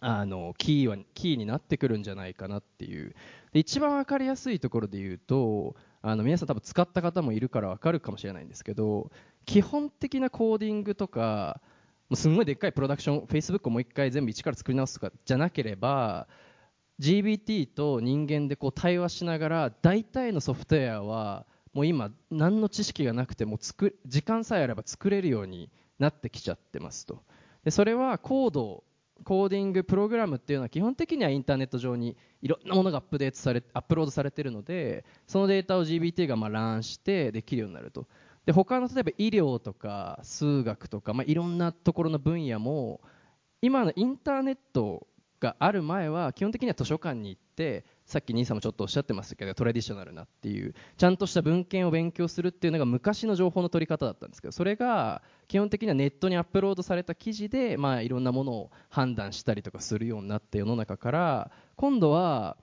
[0.00, 3.14] あのキーはキーになってくるんじゃないかなっていう。
[3.52, 9.12] で一番分かりやすいところで言うとあの皆さん多分使った方もいるから分かるかもしれないんですけど
[9.46, 11.60] 基本的なコーディングとか
[12.08, 16.26] もうすんごいでっかいプロダクション Facebook をもう一回全部一から作り直すとかじゃなければ
[16.98, 21.46] GBT と人間でこう対話しながら大体のソフトウェアは
[21.78, 27.22] もう今何の知識がなくても作時間さえあれば作れるようになってきちゃってますと。
[27.62, 28.82] でそれはコード
[29.22, 38.08] コーディングプログラムっていうのは基本的にはインターネット上にいろんなものがアップデートされアップロードされてるのでそのデータを GBT がまあランしてできるようになると。
[38.44, 43.00] で他の例えば医療とか数学とか、まあ、いろんなところの分野も
[43.62, 45.06] 今のインターネット
[45.38, 62.56] がある前は基本的には図書館に行ってさっき兄さんもちょっとおっしゃってましたけどトラディショナルなっていうちゃんとした文献を勉強するっていうのが昔の情報の取り方だったんですけどそれが基本的にはネットにアップロードされた記事で、まあ、いろんなものを判断したりとかするようになった世の中から今度は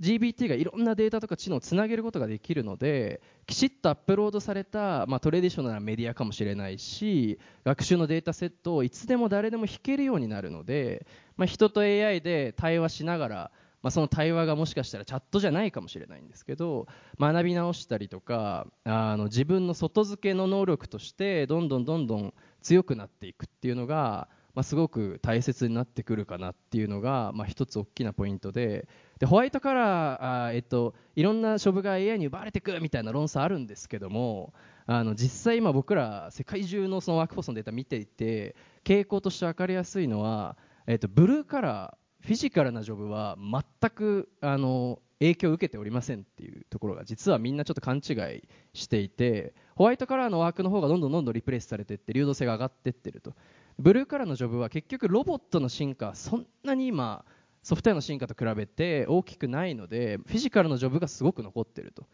[0.00, 13.50] GBT がいろんなデータとか知能をつなげることができるのできちっとアップロードされた、まあ、トレディショナルなメディアかもしれないし学習のデータセットをいつでも誰でも弾けるようになるので、まあ、人と AI で対話しながら
[13.82, 16.86] まあ、その対話がもしかしたらチャットじゃないかもしれないんですけど
[17.18, 28.88] 学び直したりとかあの自分の外付けの能力としてどんどんどんどん強くなっていくっていうのがまあ、すごく大切になってくるかなっていうのが、まあ、一つ大きなポイントで。
[29.18, 34.54] でホワイトカラーあ、えっと、いろんな処分が AI に奪われていくみたいな論争あるんですけども
[34.86, 41.99] あの実際今僕ら世界中のそのワークフォースのデータ見ていて傾向として分かりやすいのは、えっと、ブルーカラー。
[42.20, 53.34] フィジカルなジョブは全くあの影響を受けておりませんっていうところが実はみんなちょっと勘違いしていてホワイトカラーのワークの方がどんどんどんどんリプレイスされていって流動性が上がっていってると。
[53.78, 57.24] ブルーカラーのジョブは結局ロボットの進化そんなに今
[57.62, 62.06] ソフトウェアの進化と比べて大きくないのでフィジカルのジョブがすごく残ってると。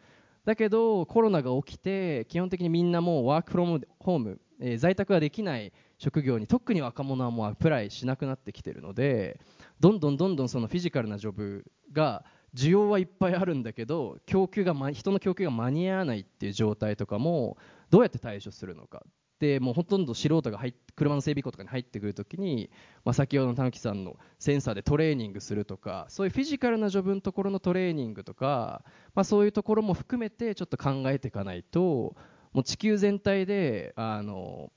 [0.45, 9.40] だけどコロナが起きて基本的にみんなもうワークフロムホーム、えー在宅ができない職業に特に若者はもうアプライしなくなってきてるので
[9.81, 17.59] どんどんどんどんそのフィジカルなジョブが需要はいっぱいあるんだけど供給がま人の供給が間に合わないっていう状態とかも
[17.91, 19.05] どうやって対処するのか
[19.39, 22.71] でもうほとんど素人が入っ車の整備工とかに入ってくるときに、
[23.05, 28.83] まあ、先ほどのたぬきさんのセンサーでトレーニングするとかそういうフィジカルなジョブのところのトレーニングとか、
[29.15, 32.17] まあ、そういうところも含めてちょっと考えていかないと
[32.55, 34.73] もう地球全体であの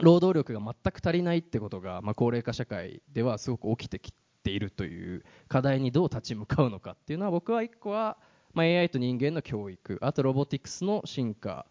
[0.00, 8.16] 労働力が全く足りないってことが、まあ、高齢化社会ではすごく起きてきているという課題にどう立ち向かうのかっていうのは僕は1個は、
[8.54, 11.66] まあ、AI と人間の教育あとロボティクスの進化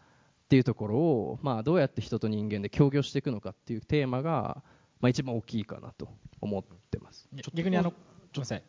[0.46, 4.64] っていうところを、まあ、どうやって人と人間で協業していくのかっていうテーマが、
[5.02, 6.08] まあ、一番大きいかなと
[6.40, 7.28] 思ってます。
[7.54, 7.96] 逆にあのご
[8.36, 8.62] めんなさ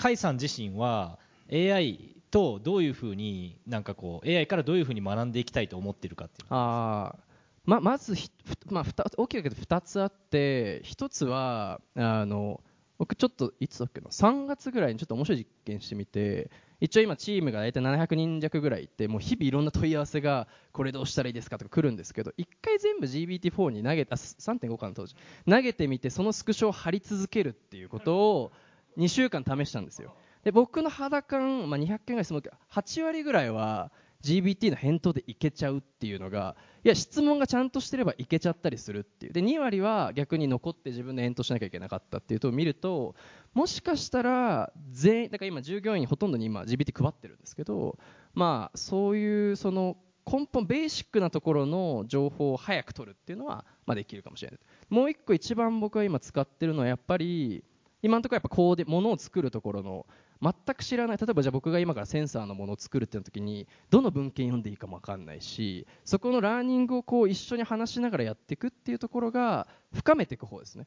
[0.00, 1.18] 甲斐さん自身は
[1.52, 7.29] AI とどういうふうになんかこう AI からどういうふうに学んでいきたいと思っているかっていうあー
[7.64, 8.30] ままずひ、
[8.70, 8.84] まあ、
[9.16, 12.60] 大きく分けて2つあって1つはあの
[12.98, 25.14] 僕ちょっといつだっけな3月ぐらいにちょっと面白い実験してみて一応今チームが大体700人弱ぐらいいてもう日々いろんな問い合わせがこれどうしたらいいですかとか来るんですけど1回全部 GBT4 に投げた3.5かな当時
[25.48, 28.52] 投げてみてそのスクショを貼り続けるっていうことを
[28.98, 30.14] 2週間試したんですよ。
[30.44, 32.42] で僕の肌感、まあ、200件ぐらい質問
[32.72, 39.32] 8割ぐらいは GBT の返答でいけちゃうっていうのがいや質問がちゃんとしてればいけちゃったりするっていう。
[39.32, 43.14] で2割は逆に残って自分で返答しなきゃいけなかったっていうと見ると
[43.54, 47.98] もしかしたら全員だから今従業員ほとんどに今 GBT 配ってるんですけど
[48.34, 49.96] まあそういうその
[50.30, 54.60] 根本ベーシックなところの情報を早く取るっていうのは、まあ、できるかもしれない。
[54.88, 57.64] もう一個一番僕が今使ってるのはやっぱり
[58.02, 60.06] 今のところやっぱコーデ物を作るところの
[60.42, 70.86] 全く知らない例えばじゃあ僕が今からセンサーのものを作るっていう時にどの文献読んでいいかも分かんないしそこのラーニングをこう一緒に話しながらやっていくっていうところが深めていく方ですね。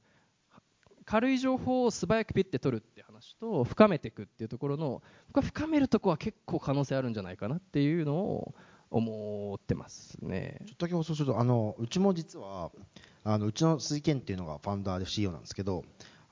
[1.05, 8.55] 軽い情報を素早くピッて取るって話と深めていくっていうところの僕は深めるところは結構可能性あるんじゃないかなっていうのを
[8.89, 10.61] 思ってますね。
[10.65, 12.71] ちょっとだけ放送するとあのうちも実は
[13.23, 15.83] あのうちの鈴木健っていうのが founder で CEO なんですけど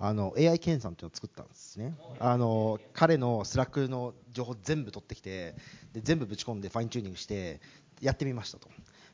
[0.04, 5.56] あの AI ケンさんっていうのを作ったんですねあの彼の Slack の情報全部取ってきて
[5.94, 7.62] で全部ぶち込んでファインチューニングして
[8.02, 8.68] やってみましたと。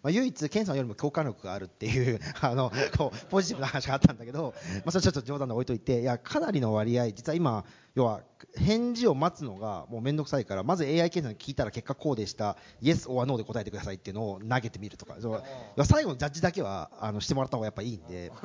[0.04, 7.66] まあ、唯一、ケンさんよりも共感力があるっていう あのこうポジティブな話があったんだけど、まあ、それちょっと冗談で置いといていやかなりの割合実は今
[7.98, 8.22] 要は
[8.56, 12.56] 返事を待つのがもう面倒くさいからまず AI 検査に聞いたら結果こうでした。
[12.80, 15.16] Yes or No で答えてくださいっていうのを投げてみるとか。
[15.20, 15.44] そう
[15.84, 18.40] 最後のジャッジだけはあのしてもらった方がやっぱいいんでみ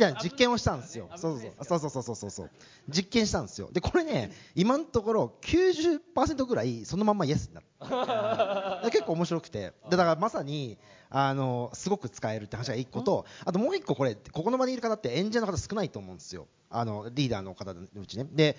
[0.00, 1.08] たいな実験をしたんですよ。
[1.16, 1.90] そうそうそう。
[1.90, 2.50] そうそうそうそう
[2.90, 3.70] 実験したんですよ。
[3.72, 7.66] でこれね今のところ90%ぐらいそのまんま Yes になる
[8.84, 9.72] で結構面白くて。
[9.88, 10.76] でだからまさに
[11.16, 16.48] あのすごく使えるって話が1個とあともう1個これここの場にいる方ってエンジニアの方少ないと思うんですよ。
[16.70, 18.26] あのリーダーの方のうちね。
[18.32, 18.56] で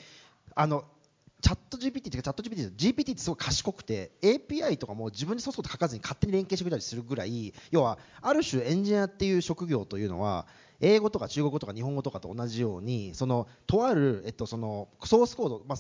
[0.56, 0.86] あの
[1.41, 10.48] チャット GPT ってチャット GPT って GPT ってすごい賢くて API とかも自分でソフト書かずに勝手に連携してくれたりするぐらい要はある種エンジニアっていう職業というのは
[10.82, 15.78] 英語とか中国語とか日本語とかと同じようにそのとある、えっと、そのソースコード、まあ、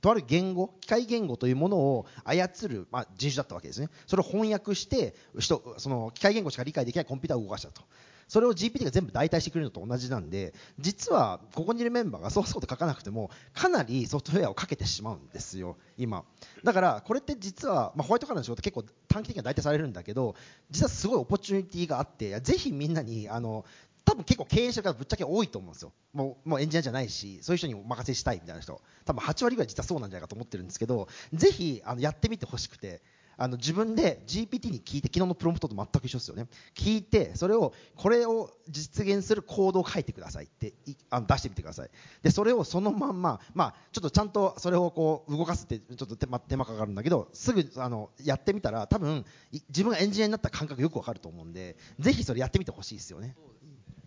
[0.00, 3.88] とある言語機械言語というものを操る、まあ、人種だったわけですね。
[4.06, 7.82] それを翻訳して人その機械言語しか理解できないコンピューターを動かしたと。
[8.28, 16.24] それを GPT が全部代替してくれるのと同じなんで実はここにいるメンバーがソースコード書かなくてもかなりソフトウェアをかけてしまうんですよ今。
[16.64, 20.34] だからこれって実は、まあ、ホワイトカラーの仕事結構短期的には代替されるんだけど
[20.70, 23.64] 実はすごいオポチュニティがあってぜひみんなにあの
[24.06, 25.92] 多分結構経営者がぶっちゃけ多いと思うんですよ。
[26.14, 28.80] もうもうエンジニアじゃないしそういう人にお任せしたいみたいな人。
[29.04, 33.02] 多分8割ぐらい実はそうなんじゃないかと思ってるんですけどぜひあのやってみてほしくて
[33.38, 36.46] あの自分で GPT に聞いて昨日のプロンプトと全く一緒ですよね。
[36.74, 40.72] 聞いてそれをこれを実現するコードを書いてくださいって
[41.10, 41.90] あの出してみてください。
[42.22, 49.24] でそれをそのまんま、まあ、ちょっとちゃんとそれをこう動かすってちょっと手間手間かかるんだけどすぐあのやってみたら多分
[49.68, 53.36] 自分がエンジニアになった感覚よくわかると思うんでぜひそれやってみてほしいですよね。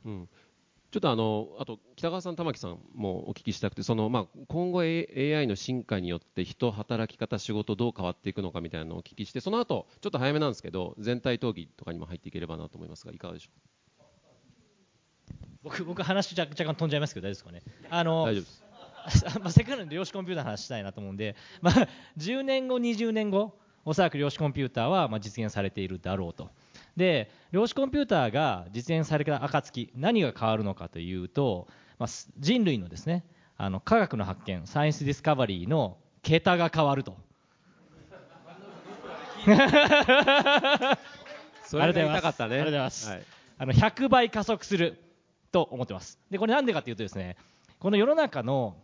[0.05, 0.29] うん、
[0.91, 13.49] ちょっとあのあと北川さん、玉木さんもお聞きしたくてその、まあ、今後 A- AI の進化によって人、働き方、仕事どう変わっていくのかみたいなのをお聞きしてその後ちょっと早めなんですけど全体討議とかにも入っていければなと思いますがいかがでしょ
[15.61, 17.87] 僕僕話若若干飛んじゃいますけど大丈夫ですかね？
[17.89, 18.69] あのう大丈夫です。
[19.39, 21.87] まあ、せっかくなんで量子コンピューターの話したいなと思うんで、まあ、
[22.17, 26.49] 10年後、20年後、おそらく量子コンピューターはまあ実現されているだろうと。
[26.99, 33.25] で、量子コンピューターが実現された暁、何が変わるのかというと、まあ、す人類のですね、
[33.57, 37.17] あの科学の発見、サイエンスディスカバリーの桁が変わると。
[41.65, 43.23] それが言いたかったねありがとうございますはい
[43.61, 44.97] あの100倍加速する
[45.51, 46.17] と思ってます。
[46.31, 47.35] で、これなんでかというとですね、
[47.79, 48.77] この世の中の,、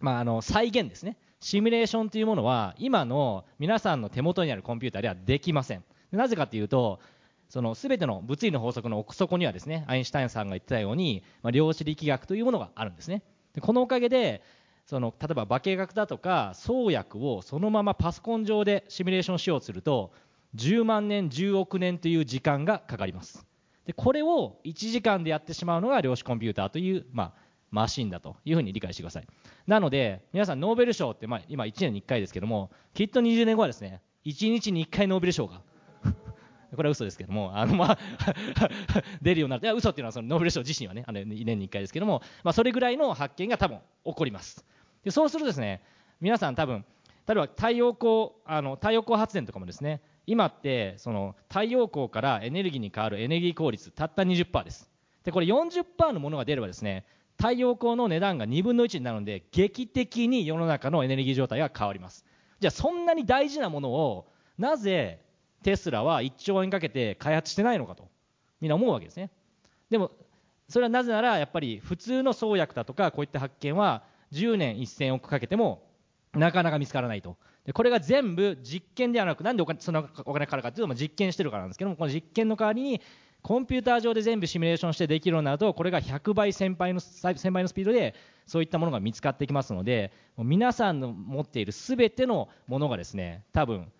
[0.00, 5.84] まあ、あの再現ですね、シミュレーションというものは、今の皆さんの手元にあるコンピューターではできません。
[6.10, 7.00] でなぜかというと、
[7.48, 13.22] その全ての物理の法則の奥底にはですね、アインシュタインさんが言ってたように、まあ、量子力学というものがあるんですね。
[13.54, 14.42] でこのおかげで、
[14.86, 20.12] その例えば化学だとか創薬をそのままパソコン上でシミュレーションしようとすると
[20.56, 23.46] 10万年10億年という時間がかかります
[23.86, 27.32] でこれを1時間でやってしまうのが量子コンピューターという、まあ、
[27.70, 29.26] マシンだというふうに理解してください
[29.66, 35.62] なので皆さんノーベル賞って、まあ、今1年に1回ですけどもきっと20年後はですね1日に1回ノーベル賞が
[36.74, 37.98] これは嘘ですけども、あのまあ
[39.22, 44.64] 出るようになる、いや嘘っていうのはそのノーベル賞自身はね、あの年に1回ですけども、まあ、それぐらいの発見が多分起こります。
[45.04, 45.82] でそうするとですね、
[46.20, 46.84] 皆さん多分、
[47.26, 54.90] 例えば太陽光あの太陽光発電とかもですね、今ってその太陽光からエネルギーに変わるエネルギー効率、たった20%です。
[55.24, 57.04] でこれ40%のものが出ればですね、
[57.36, 62.24] 太陽光の値段が2分の1になるので、劇的に世の中のエネルギー状態が変わります。
[62.60, 65.23] じゃあそんなに大事なものをなぜ
[65.64, 68.08] テスラは1兆円かけて開発してないのかと。
[68.60, 69.30] みんな思うわけですね。
[69.90, 70.10] でも
[70.68, 75.82] それはなぜならやっぱり普通の創薬だとかこういった発見は10年1000億かけても
[76.32, 77.36] なかなか見つからないと。
[77.64, 83.00] でこれが全部実験ではなくなんでお金そんなお金かかるかというとまあ実験してるからなんですけどもこの実験の代わりに
[83.40, 88.14] コンピューター上で全部シミュレーションしてできるようになるとこれが100倍1000倍の1000倍のスピードで
[88.46, 93.90] そういったものが見つかってきますので皆さんの持っている全てのものがですね多分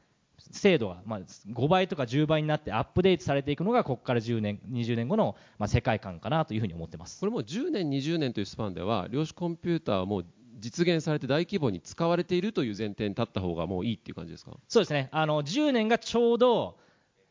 [0.51, 7.21] 精度がまあ5倍とか10倍になってアップデートされていくのがここから10年20年後のまあ世界観かなというふうに思ってます。
[7.21, 10.27] これもう10年、20年というスパンでは量子コンピューターはもう
[10.59, 14.53] 実現されて大規模に使われているという前提に立った方がもういいっていう感じですか？
[14.69, 15.09] そうですね。
[15.13, 16.79] あの10年がちょうど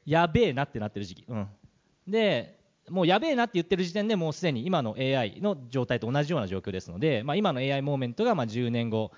[0.06, 1.48] やべえなってなってる時期、うん、
[2.08, 2.60] で
[2.90, 9.12] もうやべえなって言ってる時点でもうすでに今の AI の状態と同じような状況ですので、まあ、今の AI モーメントがまあ10年後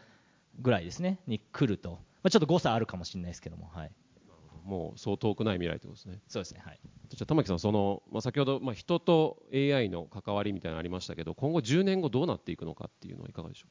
[0.62, 3.92] ぐらいですねに来ると、まあ、ちょっと誤差あるかもしれないですけども、はい、
[4.64, 6.22] もうそう遠くない未来ということですね。
[6.28, 13.68] そうですね、はい、じゃあ玉木さんその、まあ、先ほど、まあ、人と AI の関わりみたいなのありましたけど今後10年後どうなっていくのかっていうのはいかがでしょ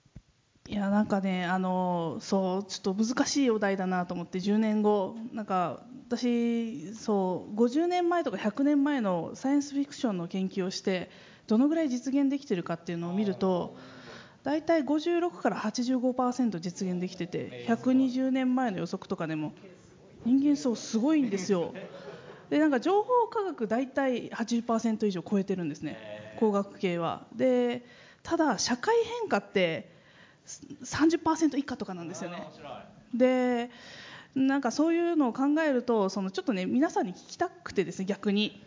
[0.69, 0.71] う？
[0.71, 11.11] いやなんかねあのそうちょっと難しいお題だなと思って10年後なんか私そう50年前とか100年前のサイエンスフィクションの研究をして
[11.49, 13.77] どのぐらい実現できてるかっていうのを見ると
[14.45, 19.53] 大体56から85%実現できてて120年前の予測とかでも
[20.25, 21.75] 人間そうすごいんですよ。
[22.51, 26.37] でなんか情報科学大体80%以上超えてるんですね。
[26.39, 27.27] 工学系は。
[27.35, 27.85] で
[28.23, 29.91] ただ社会変化って
[30.47, 32.47] 30%以下とかなんですよね。
[33.15, 33.71] で
[34.35, 38.64] なんかそういうのを考えるとそのちょっとね皆さんに聞きたくてですね逆に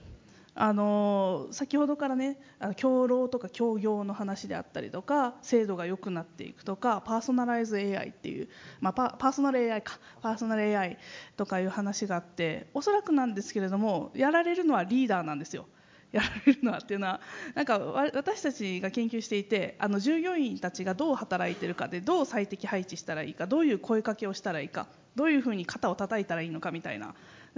[0.59, 8.49] あの先ほどからねあの共労とか協業の話であったりとか制度が良くなっていくとかパーソナライズ AI っていう、
[8.81, 10.97] まあ、パーソナル AI かパーソナル AI
[11.35, 15.67] とかいう話があっておそらくなんですけれどもやられるのはリーダーなんですよ。
[16.11, 17.19] やられるのはっていうのは
[17.53, 27.13] なんか私たちが研究していてあの従業員たちがどう働いてるかでどう最適配置したらいいかどういう声かけをしたらいいかどういうふうに肩を叩いたらいいのかみたいな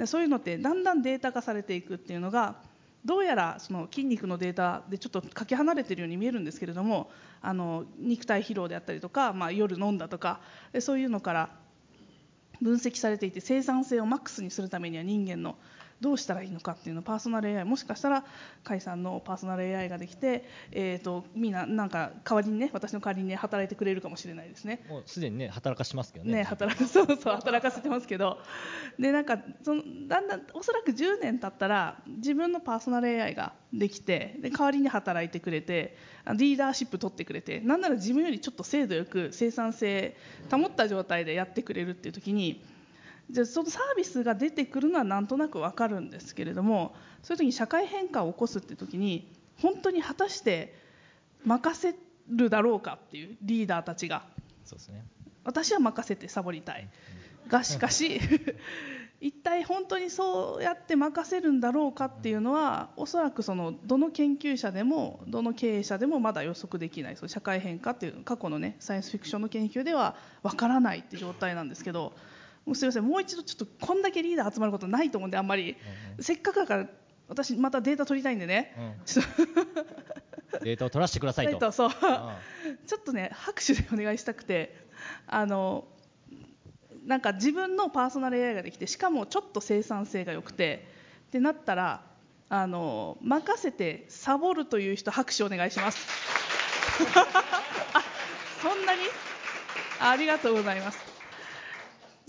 [0.08, 2.56] そういうのってだんだんデータ化されていくっていうのが
[3.06, 7.10] どうやらその筋肉のデータでちょっとかけ離れているように見えるんですけれども
[7.42, 10.42] あの肉体疲労であったりとか、まあ、夜飲んだとか
[10.80, 11.50] そういうのから
[12.62, 15.56] 分析されていて生産性をマックスにするためには人間の
[16.02, 18.28] どうしたらいいのかっていうのをパーソナル AI もしかしたら甲
[18.74, 24.86] 斐さんのパーソナル AI ができて、えー、とみんななんか代わりにね私の代わりにね働いてくれるかもしれないですね。
[24.90, 28.38] もうすでにね働かしますけどねね、働かそうそう働かせてますけど
[28.98, 40.16] でなんかそのだんだんおそらく10年経ったら自分のパーソナル AI ができてで代わりに働いてくれてあリーダーシップ取ってくれてなんなら自分よりちょっと精度よく生産性
[40.50, 42.64] 保った状態でやってくれるっていう時に
[43.30, 50.74] じゃあそのサービスが出てくるのはなんとなく分かるんですけれどもそういう時に社会変化を起こすって時に本当に果たして
[51.46, 51.96] 任せ
[52.30, 54.24] るだろうかっていうリーダーたちが
[54.66, 55.06] そうですね。
[55.44, 56.88] 私は任せてサボりたい。
[57.48, 58.20] がしかし
[59.22, 67.18] 一体本当にそうやって任せるんだろうかっていうのはおそらくそのどの研究者でもどの経営者でもまだ予測できない。
[67.18, 72.14] その社会変化っていう過去のねサイエンスフィクションの研究ではわからないっていう状態なんですけど
[72.66, 75.76] もうすいませんもう一度ちょっとこんだけリーダー集まることないと思うんであんまり、
[76.20, 76.88] せっかくだから
[77.28, 79.26] 私またデータ取りたいんでね、ちょっ
[80.52, 81.72] とデータを取らせてくださいと。
[81.72, 81.90] そう。
[81.92, 84.76] ちょっとね拍手でお願いしたくて
[85.28, 85.88] あの
[87.06, 90.88] なんか自分のパーソナル AI ができてしかもちょっと生産性が良くて
[91.28, 92.04] ってなったら
[92.50, 96.08] あの任せてサボるという人拍手お願いします。
[97.94, 98.04] あ
[98.62, 99.02] そんなに？
[100.02, 101.09] ありがとうございます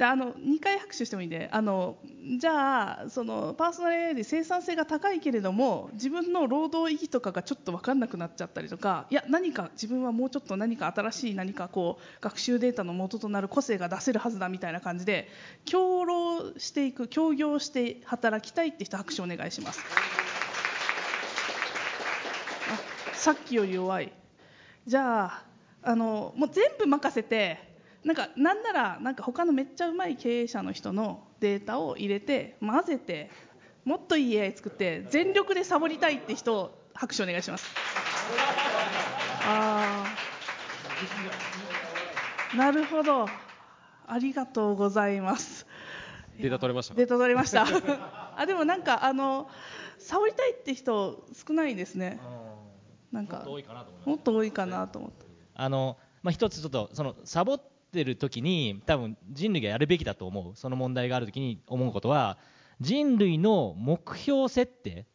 [0.00, 1.98] じゃあの2回拍手してもいいんであの
[2.38, 15.28] じゃあそのパーソナル AI で生産性が高いけれども自分の労働意義とかがちょっと分かんなくなっちゃったりとかいや何か自分はもうちょっと何か新しい何かこう学習データの元となる個性が出せるはずだみたいな感じで
[15.66, 19.84] 協労していく協業して働きたいって人拍手お願いします。
[22.72, 24.10] あさっきより弱い。
[24.86, 25.44] じゃあ
[25.82, 27.69] あのもう全部任せて
[28.04, 33.30] なんかなんならなんか他のめっちゃうまい経営者の人のデータを入れて混ぜて
[33.84, 37.66] もっといい AI 作って全力でサボりたいって人拍手お願いします。
[39.46, 40.04] あ
[42.54, 43.26] あなるほど。
[44.06, 45.66] ありがとうございます。
[46.38, 46.98] データ取れましたか？
[46.98, 47.64] データ取れました。
[48.36, 49.48] あでもなんかあの
[49.98, 52.18] サボりたいって人少ないですね。
[53.12, 54.08] なんかもっと多いかなと思います。
[54.08, 55.26] もっと多いかなと思って。
[55.54, 60.56] あのまあ、一つちょっとそのサボってる時に多分人類がやるべきだと思う。
[60.56, 62.38] その問題がある時に思うことは
[62.80, 65.06] 人類の目標設定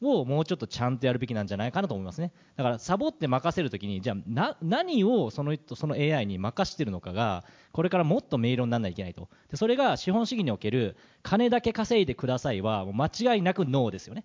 [0.00, 2.32] をもうちょっとちゃんとやるべきなんじゃないかなと思いますね。
[2.56, 9.28] だからサボって任せる時にじゃあ何をその人その AI に任してるのかがこれからもっと明瞭にならないといけないと。
[9.50, 14.24] でそれが資本主義における金だけ稼いでくださいはもう間違いなくノーですよね。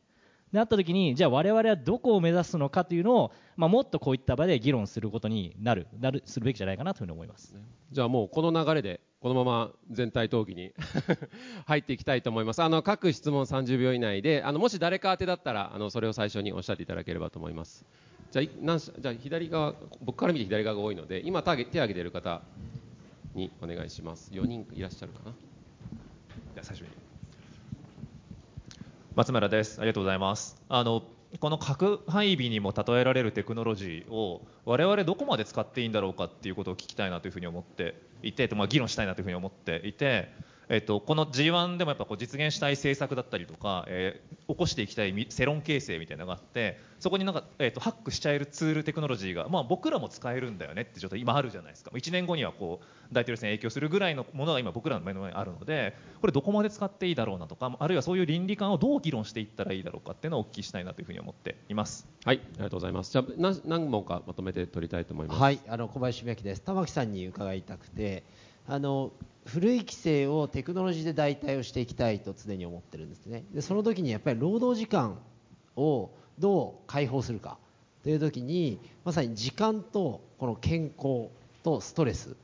[0.53, 7.55] であった時にじゃあ我々はどこを目指すのかというのを、まあ、もっとこういった場で議論することになるなるするべきじゃないかなというふうに思います。
[7.91, 10.71] じゃあもうこの流れでこのまま全体討議に
[11.65, 12.61] 入っていきたいと思います。
[12.61, 17.83] あの各質問30秒以内であのもし誰か宛てだったらあのそれを最初におっしゃっていただければと思います。
[18.29, 22.43] じゃあ何じゃあ左側僕から見て左側が多いので今手挙げ手挙げている方
[23.33, 24.31] にお願いします。
[24.31, 25.31] 4人いらっしゃるかな？
[25.31, 27.02] じゃあ最初に。
[29.15, 29.79] 松村です。
[29.79, 30.59] ありがとうございます。
[30.69, 31.03] あの
[31.39, 37.93] この核配備にも例えられるテクノロジーを我々どこまで使っていいんだろうかっていうことを聞きたいなというふうに思って
[38.23, 40.33] いて、まあ、議論したいなというふうに思っていて、
[40.69, 62.07] えっと、この G1 でもやっぱこう実現したい政策だったりとか、えー起こしていきたいみ世論形成みたいなのがあってそこになんか、えっとハックしちゃえるツールテクノロジーが、まあ、僕らも使えるんだよねってちょっと今あるじゃないですか1年後にはこう大統領選に影響するぐらいのものが今僕らの目の前にあるのでこれどこまで使っていいだろうなとかあるいはそういう倫理観をどう議論していったらいいだろうかっていうのをお聞きしたいなというふうに思っています。
[62.25, 66.61] はいありがとうございますじゃあ何何問かまとめて取りたいと思いますはい、あの小林明です。
[66.61, 68.23] 玉木さんに伺いたくて、
[68.67, 69.11] あの
[69.45, 73.43] 古い規制をテクノロジーで代替をしていきたいと常に思ってるんですね。
[73.53, 75.17] で、その時にやっぱり労働時間
[75.75, 76.09] を
[76.39, 77.57] どう解放するか
[78.03, 81.29] という時に、まさに時間とこの健康
[81.63, 82.35] とストレス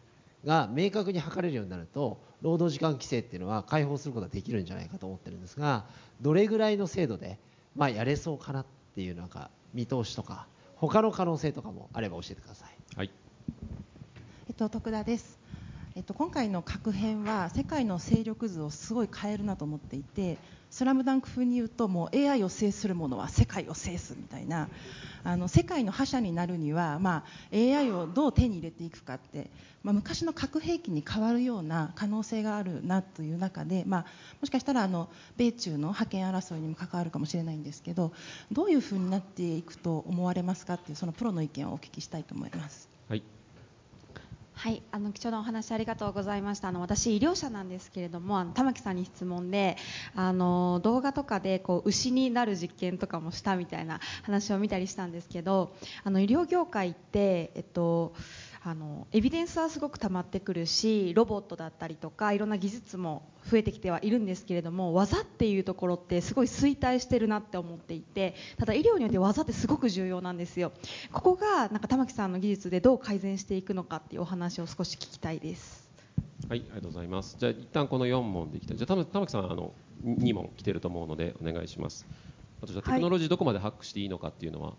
[0.45, 5.85] が明確に測れるようになると、労働時間規制っていうのは解放することができるんじゃないかと思ってるんですが、
[6.21, 7.39] どれぐらいの精度で
[7.75, 8.65] まあやれそうかなっ
[8.95, 10.47] ていうなんか見通しとか。
[10.79, 12.69] 他の可能性とかもあれば教えてください。
[12.95, 13.11] はい
[14.47, 15.38] えっと、徳田です、
[15.95, 20.37] えっと、今回の核編は世界の勢力図をすごい変えるなと思っていて
[20.69, 24.69] 「スラムダンク風に言うともう AI を制する者は世界を制すみたいな
[25.23, 29.49] あの世界の覇者になるには、まあ、AI をどう手に入れていくかって、
[29.83, 34.05] まあ、昔の核兵器に変わるような可能性があるなという中で、まあ、
[34.39, 38.13] もしかしたらあの米中の覇権争いにも関わるかもしれないんですけど
[38.51, 42.87] どういうふうになっていくと思われますかっていうそのプロの意見をお聞きしたいと思います。
[43.09, 43.23] はい
[44.59, 46.67] はい、あの貴重なお話ありがとうございました。
[46.67, 49.77] あの私医療者なんですけれども、あの玉木さんに質問で、
[50.15, 58.13] あの動画とかでこう牛になる実験とかもしたみたいな話を見たりしたんですけど、あの医療業界ってえっと。
[58.61, 70.73] あのエビデンスはすごく溜まってくるしロボットだったりとかいろんな技術も増えてきてはいるんですけれども技っていうところってすごい衰退してるなって思っていてただ医療によって技ってすごく重要なんですよ
[71.13, 75.89] ここがなんか玉木さんの技術でどう改善していくのかっていうお話を少し聞きたいです
[76.47, 77.35] はい、ありがとうございます。
[77.37, 78.77] じゃあ一旦この4問でいきたい。
[78.77, 82.07] じゃあ玉玉木さんあの2問来てると思うのでお願いします。
[82.61, 84.73] あとじゃあテクノロジーどこまでハックしていいのかっていうのは、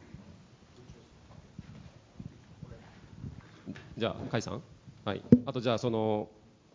[4.00, 4.62] じゃあ甲斐さん
[5.04, 6.28] はいあとじゃあその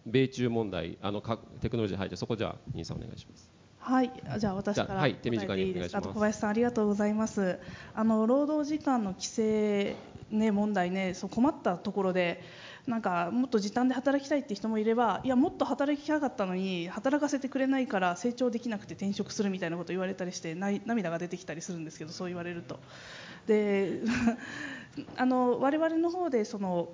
[0.06, 5.72] 米中問題あのかテクノロジー入ってそこじゃあ兄さんお願いしますはい、じゃあ私から手短に。
[5.72, 7.60] お願いしますあと小林さんありがとうございます。
[7.94, 9.96] あの労働時間の規制
[10.32, 12.42] ね問題ね、そう困ったところで。
[12.88, 22.80] なんかもっと時短で働きたいって人もいればいやもっと働きたかったのに働かせてくれないから成長できなくて転職するみたいなこと言われたりしてない涙が出てきたりするんですけどそう言われると
[23.48, 24.02] で
[25.18, 26.90] あの我々の方でその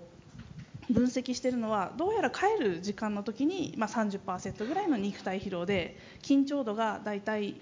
[0.89, 7.55] 分析してるのはどうやら帰る時間の時に、まあ、30%ぐらいの肉体疲労で緊張度がだいたい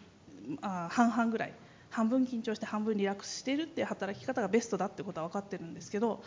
[0.62, 1.54] あ半々ぐらい
[1.90, 6.24] 半分緊張して半分リラックスしているっていう働き方がベストだってことは分かってるんですけど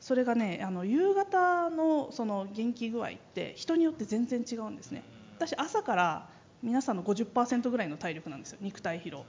[0.00, 5.02] それがねあの夕方のその元気具合って人によって全然違うんですね。
[5.36, 6.28] 私朝から
[6.62, 9.24] 皆さんの50%ぐらいの体力なんですよ肉体疲労。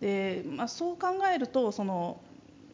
[0.00, 2.20] で、まあ、そう考えるとその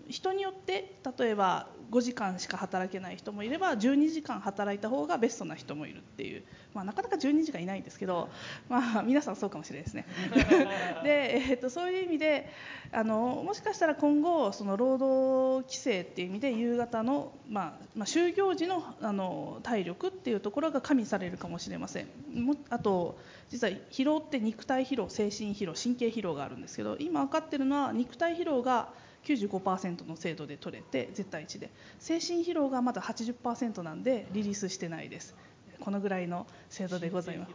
[0.09, 6.43] 人によって例えば5時間しか働けない人もいれば12時間働いた方がベストな人もいるっていう、
[6.75, 8.29] まあ、なかなか12時間いないんですけど、
[8.69, 10.07] まあ、皆さんそうかもしれないですね。
[11.05, 12.49] で、えー、とそういう意味で
[12.93, 22.07] あのもしかしたら今後その労働規制っていう意味で夕方の、まあまあ、就業時のあの体力っていうところが加味されるかもしれません。
[22.35, 28.89] もあと実は疲労って肉体疲労精神疲労神経疲労があるんですけど今分かってるのは肉体疲労が
[29.27, 31.71] 95%の精度で取れて絶対値で。
[31.99, 35.35] 精神疲労がまだ80%なんでリリースしてないです。
[35.81, 37.53] このぐらいの精度でございます。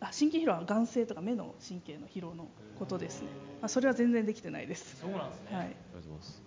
[0.00, 2.48] あ神経疲労は眼性とか目の神経の疲労の
[2.78, 3.28] ことですね、
[3.60, 4.98] まあ、それは全然できてないです。
[5.00, 6.42] そうなんですね、はい、ありがとうございます。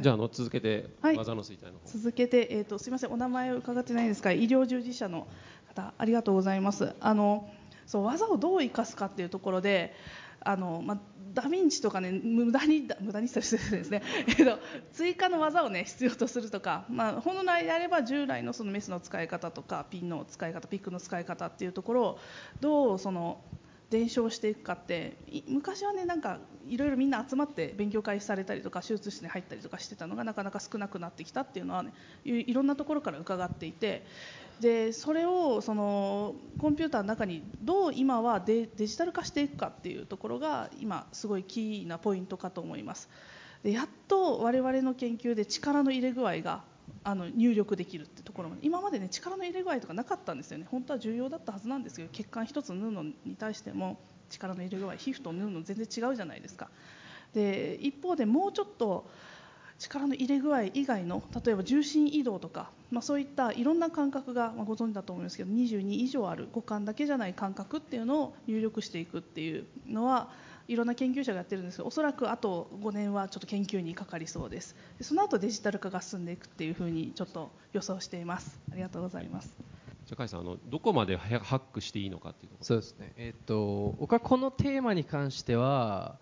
[0.00, 1.16] じゃああの続けて、はい。
[1.16, 1.98] 技の衰退の方。
[1.98, 3.12] 続けて、えーと、すみません。
[3.12, 5.28] お名前を伺ってないですか医療従事者の
[5.68, 6.94] 方ありがとうございます。
[7.00, 7.48] あの
[7.86, 9.94] そう技をどう生かすかっていうところで
[10.44, 10.98] あの、まあ、
[11.34, 14.60] ダヴィンチとかね無駄に無駄にしたりするんですね、 えーと、
[14.92, 22.18] 追加の技をね必要とするとか、まあ、本来であれば従来のそのメスの使い方とかピンの使い方ピックの使い方っていうところを
[22.60, 23.40] どうその
[23.90, 25.16] 伝承していくかって
[25.48, 31.92] 昔はねなんかいろいろみんな集まって勉強会されたりとか手術室に入ったりとかしてたのがなかなか少なくなってきたっていうのはね
[32.24, 34.06] いろんなところから伺っていて
[34.60, 43.08] でそれをそのコンピューターの中にどう今はデジタル化していくかっていうところが今すごいキーなポイントかと思います。
[43.62, 46.62] でやっと我々の研究で力の入れ具合が
[47.02, 50.66] あの入力できるってところまで今までね力の入れ具合とかなかったんですよね。
[50.70, 53.98] 本当は重要だったはずなんですけど血管一つ縫うのに対しても
[54.30, 56.70] 力の入れ具合皮膚と縫うの全然違うじゃないですか。
[57.34, 59.10] で一方でもうちょっと
[59.78, 70.28] 力の入れ具合以外の例えば重心移動とか、まあ、そういったいろんな感覚が、まあ、ご存知だと思いますけど22以上ある五感だけじゃない感覚っていうのを入力していくっていうのは
[70.68, 74.74] いろんな研究者がやってるんですけどおそらくあと5年はちょっと研究にかかりそうです。
[74.96, 78.58] でその後デジタル化が進んでいくっていうふうにちょっと予想しています。
[78.72, 79.54] ありがとうございます。
[80.06, 83.12] じゃあ甲斐さんあのどこまでハックしていいのかっていうところそうですね。
[83.16, 86.16] えっ、と僕はこのテーマに関しては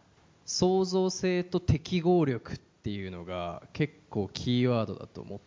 [0.44, 5.40] 創造性と適合力ってていうのが結構キーワードだと思っ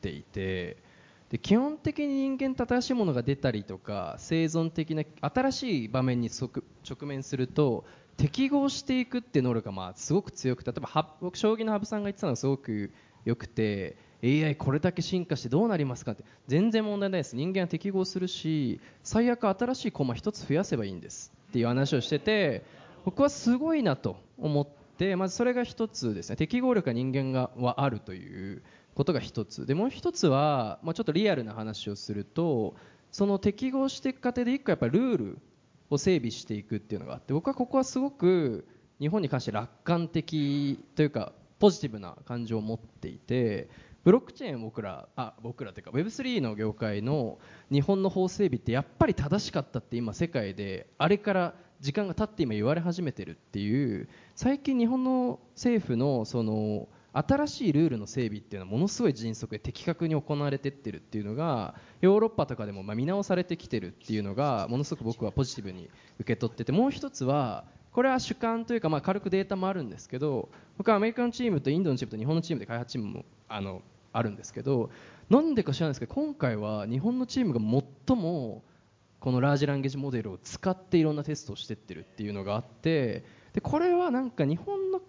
[0.00, 0.76] ていて
[1.30, 6.62] で基本的に人間と新しいものが出たりとか生存的な新しい場面に直
[7.06, 7.84] 面すると
[8.16, 12.90] 適合していくっていう能力がまあすごく強くて例えば僕将棋の羽生さんが言ってたのがすごく
[13.24, 17.36] よくて AI これだけ進化してどうなりますかって全然問題ないです。
[17.36, 22.64] 人間は適合するし最悪新しい駒一つ増やせばいいんですっていう話をしてて
[23.04, 26.36] 僕はすごいなと思っててまずそれが一つですね。
[26.36, 28.62] 適合力が人間がはあるという
[28.94, 29.64] ことが一つ。
[29.64, 32.74] でもう一つは、まあ、ちょっとリアルな話をすると
[33.12, 35.38] その適合していく過程で一個やっぱりルール
[35.90, 38.66] を整備していくっていうのがあって僕はここはすごく
[39.00, 43.68] 日本に関して楽観的というかポジティブな感情を持っていて
[44.04, 47.38] ブロックチェーン僕らあ僕らというか Web3 の業界の
[47.70, 74.90] 日本の法整備ってやっぱり正しかったって今世界であれから時間が経って今言われ始めてるっていう最近日本の政府のその新しいルールの整備っていうのはものすごい迅速で的確に行われてってるっていうのがヨーロッパとかでもま見直されてきてるっていうのがものすごく僕はポジティブに受け取っててもう一つはこれは主観というかまあ軽くデータもあるんですけど僕はアメリカのチームとインドのチームと日本のチームで開発チームもあのあるんですけど
[75.30, 77.60] なんでか知らないですけど今回は日本のチームが
[78.06, 78.62] 最も
[79.20, 85.00] この Large Language Model を使っていろんなテストをしてってるっていうのがあってでこれはなんか日本の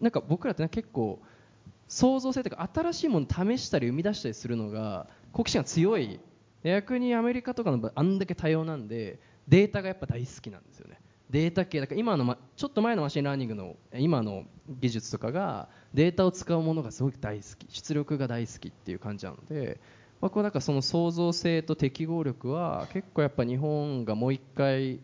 [0.00, 1.20] なんか僕らって結構
[1.88, 6.20] 創造性というか新しいものを試したり生み出したりするのが好奇心が強い。
[6.62, 11.00] 逆にアメリカとかの場合あんだけ多様なんでデータがやっぱ大好きなんですよね。
[11.30, 19.80] データ系だから今の、ま、ちょっと前の machine learning の今の技術とかがデータを使うものがすごく大好き出力が大好きっていう感じなので
[20.20, 25.00] まあ、こうなんかその創造性と適合力は結構やっぱ日本がもう一回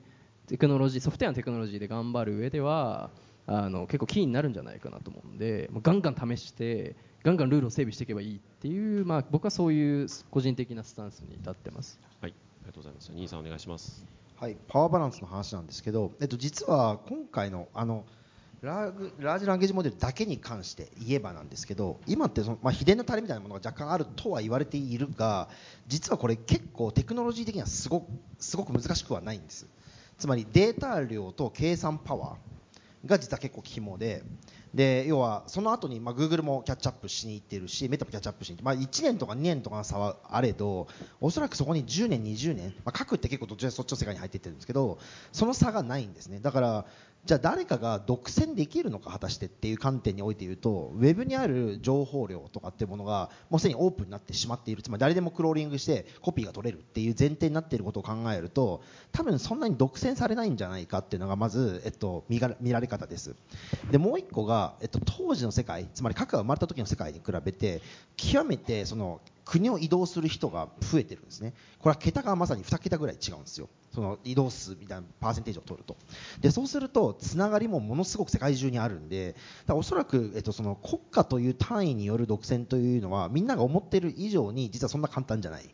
[0.47, 3.11] テクノロジーソフトウェアのテクノロジーで頑張る上では
[3.47, 11.99] あの結構キーになるんじゃないかなと思うんでもうガンガン試してガンガンルールを整備していけばいいっていう、まあ、僕はそういう個人的なスタンスに立ってます。
[12.21, 13.11] はい、ありがとうございます。
[13.13, 14.05] 兄さんお願いします。
[14.37, 18.05] はい、パワーバランスの話なんですけど、えっと、実は今回のあの
[18.63, 25.49] ラーグラージランゲージモデルだけに関して言えばなんですけど今ってその、まあ、秘伝のタレみたいなものが若干あるとは言われているが
[25.87, 28.07] 実はこれ結構テクノロジー的にはすご
[28.39, 29.67] すごく難しくはないんです。
[30.19, 34.23] つまりデータ量と計算パワーが実は結構肝で
[34.77, 40.87] で要はその後にまあ Google もキャッチアップしに行ってるしメタもキャッチアップしに行って、まあ、1年とか2年とかの差はあれど
[41.19, 44.99] おそらくそこに10年20年、まあ、核って結構どっちらそっちの世界に入っていってるんですけど
[45.33, 46.41] その差がないんですね。
[46.41, 46.85] だから
[47.25, 54.83] じゃあ誰かが独占できるのか果たしてっていう観点において言うとウェブにある情報量とかっていうものがもうすでにオープンになってしまっている。
[54.83, 63.35] つまり誰でもクローリングしてコピーが取れるっていう前提になっていることを考えると多分そんなに独占されないんじゃないかっていうのがまず、えっと、見が見られ方です。
[63.91, 67.81] でもう一個が、えっと、当時の世界つまり核が生まれた時の世界に比べて
[68.17, 71.55] 極めてその国を移動する人が増えてるんですね。
[71.79, 73.69] これは桁がまさに2桁ぐらい違うんですよ。
[73.95, 75.97] その移動数みたいなパーセンテージを取ると。
[76.41, 79.37] でそうするとつながりもものすごく世界中にあるんで
[79.67, 85.65] だおそらく、えっと、その国家という単位による独占というのはみんなが思っている以上に実はそんな簡単じゃない。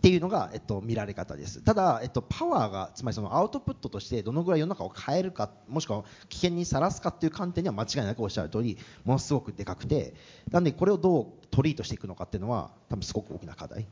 [0.00, 1.60] っていうのが、えっと、見られ方です。
[1.60, 10.14] ただ、えっと、パワーがつまりそのアウトプットとしてどのぐらい世の中を変えるかもしくは危険にさらすかっていう観点には間違いなくおっしゃる通りものすごくでかくて
[10.50, 13.86] なんでこれをどうトリートしていくのかっていうのは多分すごく大きな課題。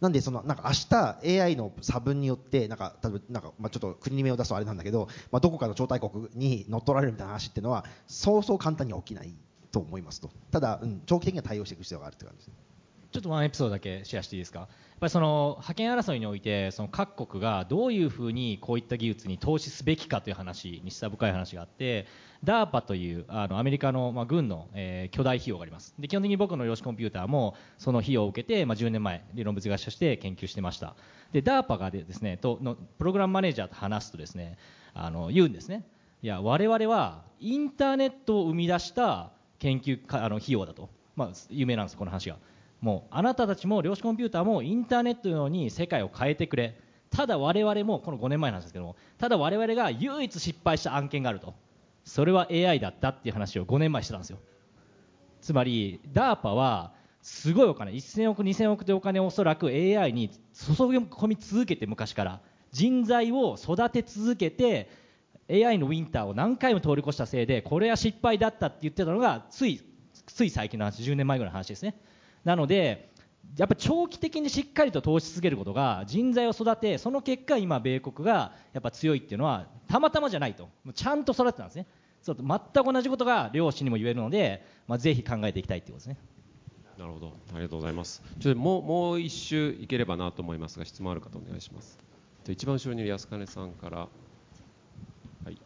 [0.00, 0.72] なんでそのなんか明
[1.22, 9.32] 日 AI の差分によってなんか例えばなんかまあちょっと国に目を出すとあれなんだけど、まあ、どこかの超大国に乗っ取られるみたいな話っていうのはそうそう簡単には起きない
[9.70, 10.30] と思いますと。
[10.50, 12.56] ただ、うん、長期的には対応していく必要があるって感じです。
[13.12, 14.68] ちょっとワンエピソードだけシェアしていいですか？
[15.04, 22.06] ぱりその覇権争いにおいてその各国がどういうふうにこういった技術に投資すべきかという話に下深い話があって
[22.42, 25.94] DARPA というあのアメリカの、まあ、軍の、えー巨大費用があります。
[25.98, 30.96] で基本的に僕の量子コンピューターもその費用を受けて、まあ、10年前理論物学者として研究してました。
[31.32, 34.56] で DARPA がでですねとのプログラムマネージャーと話すとですね
[34.94, 35.84] あの言うんですね。
[36.22, 42.38] いや我々はインターネットを生み出した研究かあの費用だと、まあ、有名なんですこの話が。
[42.84, 46.78] もうあなたたちも量子コンピューターもインターネットのように世界を変えてくれ。
[47.08, 51.54] ただ我々もこの5年前なんですけどもただ我々が唯一失敗した案件があると。
[52.04, 54.38] それは AI だったっていう話を5年前してたんですよ。
[55.40, 62.40] つまり DARPA はすごいお金1000億2000億というお金をおそらく AI に注ぎ込み続けて昔から。
[62.70, 64.90] 人材を育て続けて
[65.48, 69.80] AI のウィンターを何回も通り越したせいでこれは失敗だったって言ってたのがつい
[70.26, 71.94] つい最近の話10年前ぐらいの話ですね。
[72.44, 73.10] なので
[73.56, 81.86] やっぱ長期的にしっかりと投資し続けることが人材を育てその結果今米国がやっぱ強いっていうのはたまたまじゃないとちゃんと育てたんですね
[82.22, 86.34] そう全く同じことが漁師にも言えるので、まあ、ぜひ考えていきたいっていうことですね
[86.98, 88.22] なるほど、ありがとうございます。
[88.38, 91.98] ちょっともうもう一周いければなと思いますが、質問ある方お願いします。
[92.44, 93.98] で一番後ろにいる安金さんから。
[93.98, 94.06] は
[95.50, 95.58] い。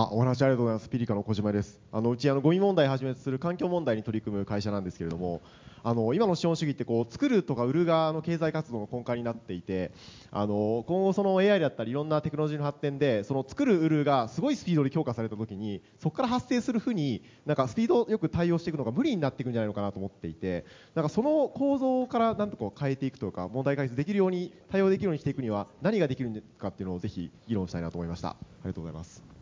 [0.00, 1.78] あお話ありがとうございます、ピリカの小島です。
[1.92, 5.42] あのうちあのゴミ問題をはじめとする環境問題に取り組む会社なんですけれども、
[5.82, 9.92] あの今の資本主義ってこう作るとか売る側の経済活動の根幹になっていて、
[10.30, 28.30] あの今後その AI だったりいろんなテクノロジーの発展でその作る売るがすごいスピードで強化されたときに、そこから発生する負になんかスピードよく対応していくのが無理になっていくんじゃないのかなと思っていて、なんかその構造からなんとか変えていくというか問題解決できるように対応できるようにしていくには何ができるのかっていうのをぜひ議論したいなと思いました。
[28.30, 29.39] ありがとうございます。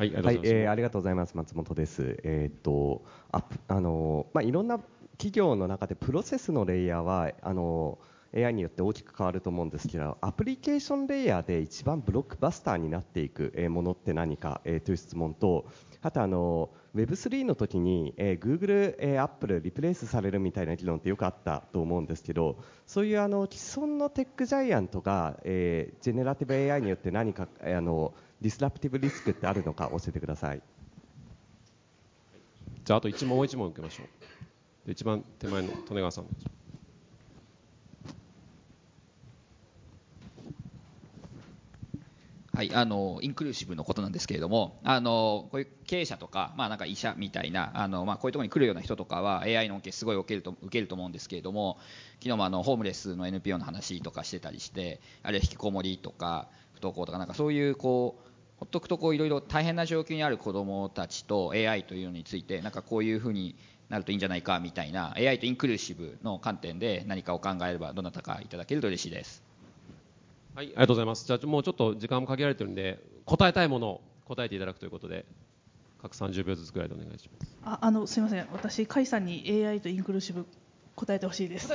[0.00, 0.40] はい、はい。
[0.44, 2.18] えーありがとうございます松本です。
[2.24, 4.78] えーっとアップあのまあいろんな
[5.18, 7.98] 企業の中でプロセスのレイヤーはあの
[8.34, 15.66] AI によって大きく変わると思うんですけどアプリケーションレイヤーで一番ブロックバスターになっていくものって何か、えという質問と
[16.00, 30.62] あとあの Web3 の時に、えー Google、えー Apple リプレイスされるみたいな議論ってよくあったと思うんですけどそういうあの既存のテックジャイアントが、えジェネラティブ AI によって何か、えあのディスラプティブリスクってあるのか教えてください。
[32.84, 34.86] じゃああと一問もう一問受けましょう。
[34.86, 36.26] で一番手前の利根川さん。
[42.60, 51.78] はい、あのインクルーシブのことなんですけれども、あのこういう経営者とか、まあ、なんか医者みたいな、あのまあ、こういうところに来るような人とかは、AI の恩恵、すごい受けると受けると思うんですけれども、
[52.18, 58.29] 昨日もあのホームレスの NPO の話とかしてたりして、あるいは引きこもりとか、不登校とか、なんかそういうこう
[58.60, 63.56] ほっとくとこういろいろ大変な状況にある子どもたちと AI というのについてなんかこういうふうに
[63.88, 69.42] なるといいんじゃないかみたいな AI とインクルーシブの観点で何かを考えればどなたかいただけると嬉しいです。
[70.54, 71.26] はい、ありがとうございます。
[71.26, 75.24] じゃあもうちょっと時間も限られてるんで答えたいものを答えていただくということで
[76.02, 77.56] 各30秒ずつくらいでお願いします。
[77.64, 80.46] ああのすみません私甲斐さんに AI とインクルーシブ
[80.96, 81.72] 答えてほしいです。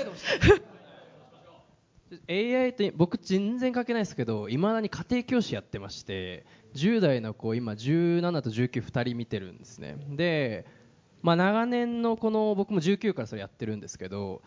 [2.29, 6.45] AI と僕全然関係ないですけどいまだに家庭教師やってまして
[6.76, 9.97] 10代の子今17と192人見てるんですね。
[10.09, 10.65] で、
[11.21, 14.41] まあ、長年のこの僕も19からそれやってるんですけど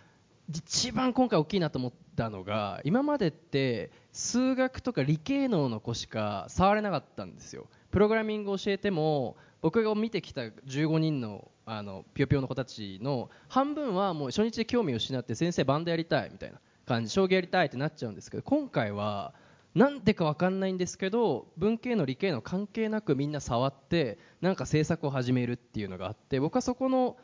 [0.51, 7.67] 一番今回大きいなと思ったのが今までって数学とか理系能の子しか触れなかったんですよ。
[7.91, 19.35] プログラミングを教えても僕が見てきた15人のあのぴよぴよの子たちの半分はもう初日で興味を失って先生バンドやりたいみたいな感じ将棋やりたいってなっちゃうんですけど今回は
[19.79, 27.17] なんでか分かんないんですけど文系の理系の関係なくみんな触ってなんか制作を始めるっていうのがあって僕はそこの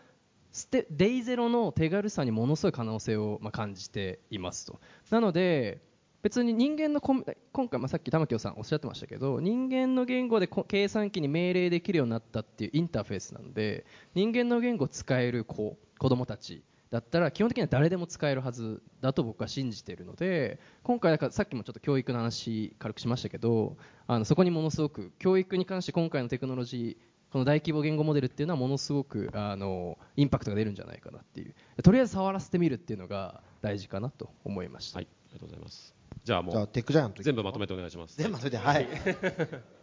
[0.53, 4.79] ステデイゼロの手軽さにものすごい可能性をま感じていますと。
[5.11, 5.83] なので
[6.23, 7.17] 別に人間のコ
[7.53, 13.85] 今回、まあ、さっき玉城さんおっしゃってましたけど人間の言語で計算機に命令できるようになったっていうインターフェースなので
[14.15, 16.63] 人間の言語を使える子子供たち
[16.95, 23.77] だったら基本的には誰でも使えるはずだと僕は信じているので今回だからさっきもちょっと教育の話軽くしましたけど
[24.07, 31.83] あのそこにものすごく教育に関して今回のテクノロジーこの大規模言語モデルっていうのはものすごくあのインパクトが出るんじゃないかなっていう。
[31.83, 35.97] とりあえず触らせてみるっていうのが大事かなと思いました、はい、ありがとうございます。
[36.23, 38.17] じゃあもうじゃあテックジャイアント全部まとめてお願いします。
[38.17, 38.87] 全部まとめてはい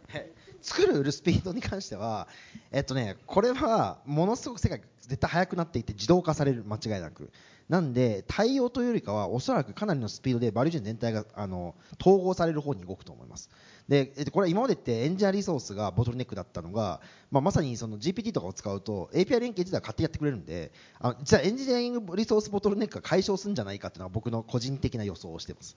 [0.60, 2.28] 作る売るスピードに関しては、
[2.70, 7.30] えっとね、これはものすごく世界が絶対速くなっていて自動化される間違いなく。
[7.68, 13.48] なんで対応というよりかはおそらくかなりのスピードでバリューチェン全体があの統合される方に動くと思います。
[13.88, 17.00] で、えっと、これは今までってエンジニアリソースがボトルネックだったのが、
[17.30, 25.76] まあ、まさにその GPT とかを使うと API 連携自体は勝手にやってくれるんであの実はエンジニアリングリソースボトルネックが解消するんじゃないかっていうのが僕の個人的な予想をしています。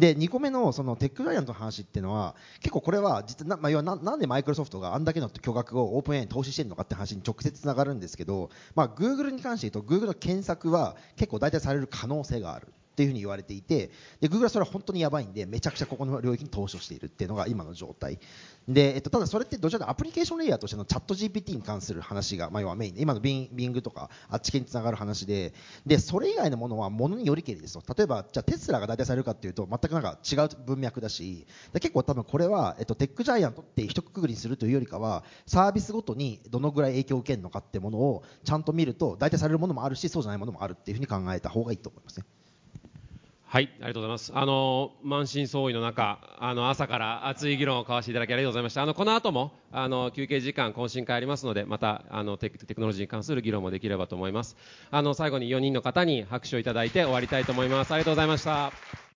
[0.00, 12.68] で2個目のそのテックジャイアントの話っていうのは結構これは実な,、まあ、要はななんでマイクロソフトがあんだけの巨額をオープン AI に投資してるのかって話に直接つながるんですけど、まあ、Google に関して言うと Google の検索は結構大体される可能性がある。
[12.90, 18.18] っていうふうに言われていてで Google はそれは本当にやばいんでめちゃくちゃここの領域に投資をしているっていうのが今の状態
[18.68, 25.54] で、えっと、ただそれってどちらかアプリケーションレイヤーとしてのチャット GPT に関する話が、まあ、要はメインで今の Bing とかあっち系につながる話で
[25.86, 42.26] でそれ以外のものはものによりけりですと例えばじゃテスラが代替されるかっていうと全くなんか違う文脈だしで結構多分これは、えっと、テックジャイアントって一括りにするというよりかはサービスごとにどのぐらい影響を受けるのかってものをちゃんと見ると代替されるものもあるしそうじゃないものもあるっていうふうに考えた方がいいと思いますね。
[43.52, 44.30] はい、ありがとうございます。
[44.32, 48.82] あの満身創痍の中、あの朝から熱い議論を交わしていただきありがとうございました。
[48.82, 54.56] あのこの後もあの休憩時間懇親会ありますので、またあのテクテクノロジーに関する議論もできればと思います。
[54.92, 57.92] あの最後に4人の方に拍手をいただいて終わりたいと思います。
[57.92, 59.09] ありがとうございました。